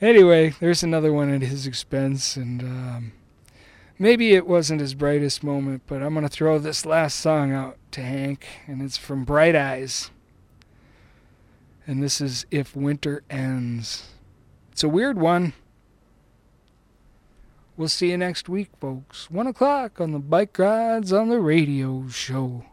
Anyway, 0.01 0.55
there's 0.61 0.83
another 0.83 1.13
one 1.13 1.33
at 1.33 1.43
his 1.43 1.67
expense, 1.67 2.37
and 2.37 2.63
um, 2.63 3.13
maybe 3.99 4.35
it 4.35 4.47
wasn't 4.47 4.81
his 4.81 4.95
brightest 4.95 5.43
moment, 5.43 5.83
but 5.87 6.03
I'm 6.03 6.15
going 6.15 6.27
to 6.27 6.29
throw 6.29 6.59
this 6.59 6.87
last 6.87 7.19
song 7.19 7.53
out 7.53 7.77
to 7.93 8.03
Hank, 8.03 8.47
and 8.67 8.83
it's 8.83 8.97
from 8.97 9.25
Bright 9.25 9.57
Eyes. 9.57 10.11
And 11.87 12.03
this 12.03 12.21
is 12.21 12.47
If 12.51 12.75
Winter 12.75 13.23
Ends. 13.31 14.11
It's 14.73 14.83
a 14.83 14.89
weird 14.89 15.19
one. 15.19 15.53
We'll 17.77 17.89
see 17.89 18.11
you 18.11 18.17
next 18.17 18.49
week, 18.49 18.71
folks. 18.81 19.31
One 19.31 19.47
o'clock 19.47 20.01
on 20.01 20.13
the 20.13 20.19
Bike 20.19 20.59
Rides 20.59 21.13
on 21.13 21.29
the 21.29 21.41
Radio 21.41 22.09
show. 22.09 22.65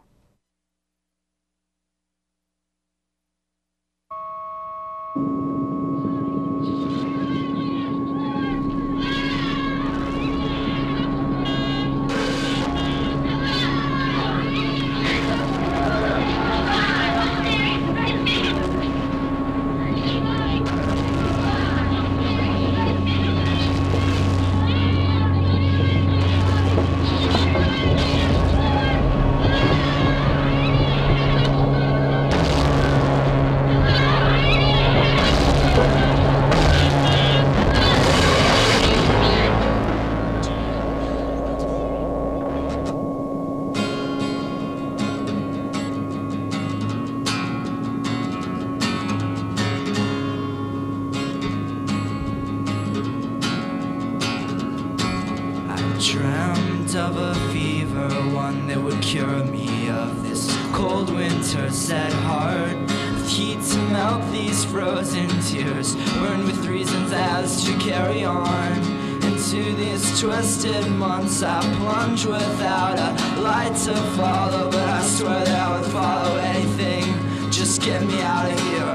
These 70.36 70.62
twisted 70.62 70.90
months, 70.90 71.42
I 71.42 71.60
plunge 71.78 72.26
without 72.26 72.98
a 72.98 73.40
light 73.40 73.74
to 73.84 73.94
follow, 74.16 74.70
but 74.70 74.88
I 74.88 75.02
swear 75.02 75.44
that 75.44 75.68
I 75.68 75.78
would 75.78 75.90
follow 75.90 76.36
anything. 76.36 77.04
Just 77.50 77.82
get 77.82 78.02
me 78.02 78.20
out 78.22 78.50
of 78.50 78.58
here. 78.60 78.94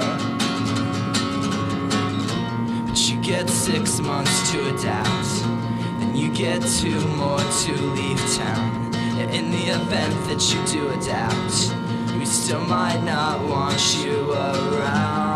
But 2.88 3.10
you 3.10 3.22
get 3.22 3.50
six 3.50 4.00
months 4.00 4.52
to 4.52 4.76
adapt. 4.76 5.30
Then 6.00 6.16
you 6.16 6.32
get 6.32 6.62
two 6.62 7.00
more 7.16 7.40
to 7.40 7.74
leave 7.98 8.20
town. 8.36 8.94
And 9.20 9.32
in 9.32 9.52
the 9.52 9.66
event 9.80 10.16
that 10.28 10.42
you 10.54 10.60
do 10.68 10.90
adapt, 10.90 11.74
we 12.18 12.26
still 12.26 12.62
might 12.62 13.02
not 13.04 13.48
want 13.48 13.80
you 14.04 14.34
around. 14.34 15.29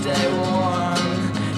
Stay 0.00 0.26
warm 0.32 1.06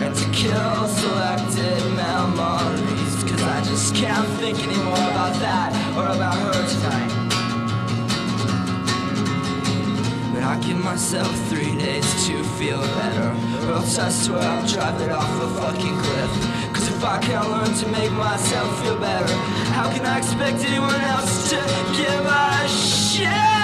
and 0.02 0.14
to 0.14 0.26
kill 0.30 0.88
selected 0.88 1.82
memories. 1.94 3.14
Cause 3.28 3.42
I 3.42 3.62
just 3.64 3.94
can't 3.94 4.26
think 4.40 4.58
anymore 4.58 5.06
about 5.14 5.34
that 5.46 5.70
or 5.96 6.06
about 6.16 6.36
her 6.46 6.60
tonight. 6.74 7.12
But 10.34 10.42
I 10.42 10.58
give 10.66 10.78
myself 10.82 11.32
three 11.50 11.76
days 11.76 12.08
to 12.26 12.42
feel 12.58 12.80
better. 13.00 13.28
Or 13.66 13.74
else 13.78 13.98
I 13.98 14.08
swear 14.08 14.42
I'll 14.42 14.66
drive 14.66 15.00
it 15.00 15.12
off 15.12 15.32
a 15.46 15.48
fucking 15.60 15.96
cliff. 16.04 16.32
Cause 16.74 16.88
if 16.88 17.04
I 17.04 17.18
can't 17.20 17.48
learn 17.48 17.72
to 17.82 17.86
make 17.98 18.12
myself 18.12 18.68
feel 18.82 18.98
better, 18.98 19.34
how 19.76 19.88
can 19.94 20.04
I 20.04 20.18
expect 20.18 20.58
anyone 20.64 21.00
else 21.14 21.50
to 21.50 21.56
give 21.96 22.26
a 22.26 22.68
shit? 22.68 23.61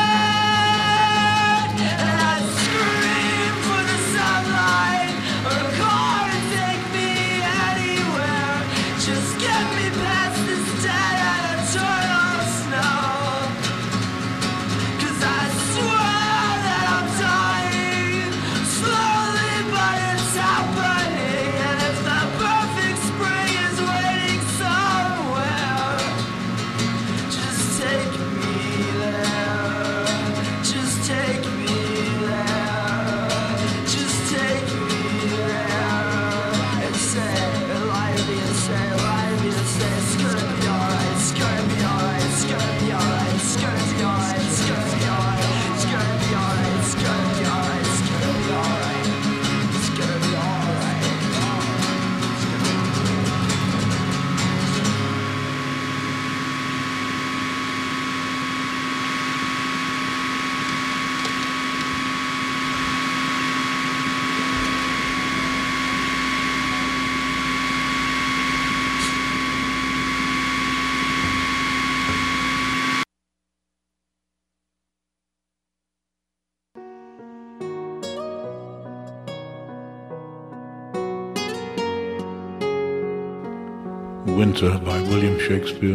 Winter 84.61 84.84
by 84.84 85.00
William 85.02 85.38
Shakespeare. 85.38 85.94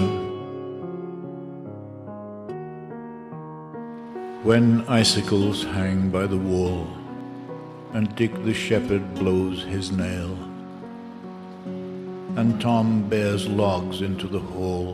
When 4.43 4.85
icicles 4.87 5.63
hang 5.63 6.09
by 6.09 6.27
the 6.27 6.37
wall, 6.37 6.87
and 7.93 8.15
Dick 8.15 8.31
the 8.45 8.53
shepherd 8.53 9.15
blows 9.15 9.63
his 9.63 9.91
nail, 9.91 10.37
and 12.37 12.61
Tom 12.61 13.09
bears 13.09 13.47
logs 13.47 14.01
into 14.01 14.27
the 14.27 14.39
hall, 14.39 14.93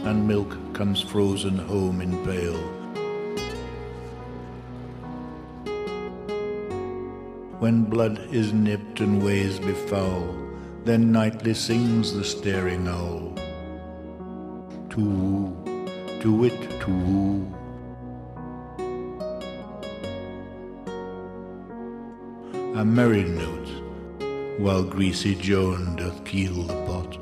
and 0.00 0.28
milk 0.28 0.54
comes 0.74 1.00
frozen 1.00 1.56
home 1.56 2.02
in 2.02 2.22
pail. 2.26 2.58
When 7.60 7.84
blood 7.84 8.18
is 8.30 8.52
nipped 8.52 9.00
and 9.00 9.24
ways 9.24 9.58
befoul, 9.58 10.43
Then 10.84 11.12
nightly 11.12 11.54
sings 11.54 12.12
the 12.12 12.22
staring 12.22 12.86
owl. 12.86 13.32
To 14.90 15.00
woo, 15.00 15.88
to 16.20 16.30
wit, 16.30 16.80
to 16.80 16.90
woo. 16.90 17.54
A 22.78 22.84
merry 22.84 23.24
note, 23.24 23.68
while 24.58 24.82
greasy 24.82 25.34
Joan 25.34 25.96
doth 25.96 26.22
keel 26.26 26.64
the 26.64 26.74
pot. 26.84 27.16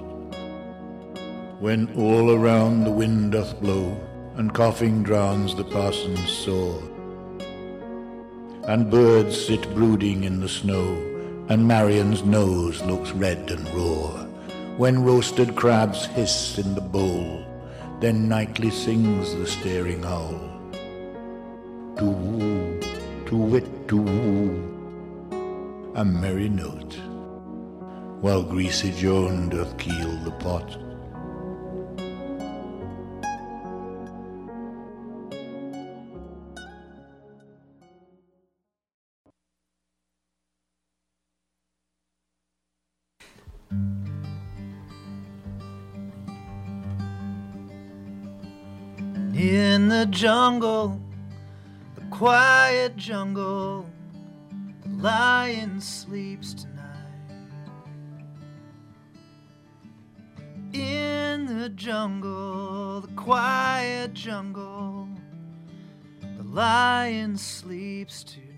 When 1.60 1.94
all 1.94 2.32
around 2.32 2.82
the 2.82 2.90
wind 2.90 3.30
doth 3.30 3.60
blow, 3.60 3.96
and 4.34 4.52
coughing 4.52 5.04
drowns 5.04 5.54
the 5.54 5.62
parson's 5.62 6.28
saw, 6.28 6.82
and 8.66 8.90
birds 8.90 9.40
sit 9.46 9.72
brooding 9.72 10.24
in 10.24 10.40
the 10.40 10.48
snow, 10.48 11.11
and 11.49 11.66
Marion's 11.66 12.22
nose 12.24 12.82
looks 12.82 13.12
red 13.12 13.51
and 13.51 13.68
raw. 13.74 14.24
When 14.76 15.05
roasted 15.05 15.55
crabs 15.55 16.07
hiss 16.07 16.59
in 16.59 16.74
the 16.74 16.80
bowl, 16.80 17.45
then 18.01 18.28
nightly 18.28 18.70
sings 18.70 19.34
the 19.34 19.47
staring 19.47 20.05
owl. 20.05 20.40
To 21.99 22.05
woo, 22.05 22.80
to 23.26 23.36
wit, 23.36 23.88
to 23.88 23.97
woo, 23.97 25.93
a 25.95 26.05
merry 26.05 26.49
note, 26.49 26.95
while 28.22 28.43
greasy 28.43 28.93
Joan 28.93 29.51
doth 29.51 29.76
keel 29.78 30.16
the 30.24 30.30
pot. 30.32 30.91
Jungle, 50.12 51.00
the 51.94 52.02
quiet 52.10 52.94
jungle, 52.96 53.86
the 54.84 55.02
lion 55.02 55.80
sleeps 55.80 56.52
tonight. 56.52 56.72
In 60.74 61.46
the 61.46 61.70
jungle, 61.70 63.00
the 63.00 63.12
quiet 63.14 64.12
jungle, 64.12 65.08
the 66.36 66.44
lion 66.44 67.38
sleeps 67.38 68.22
tonight. 68.22 68.51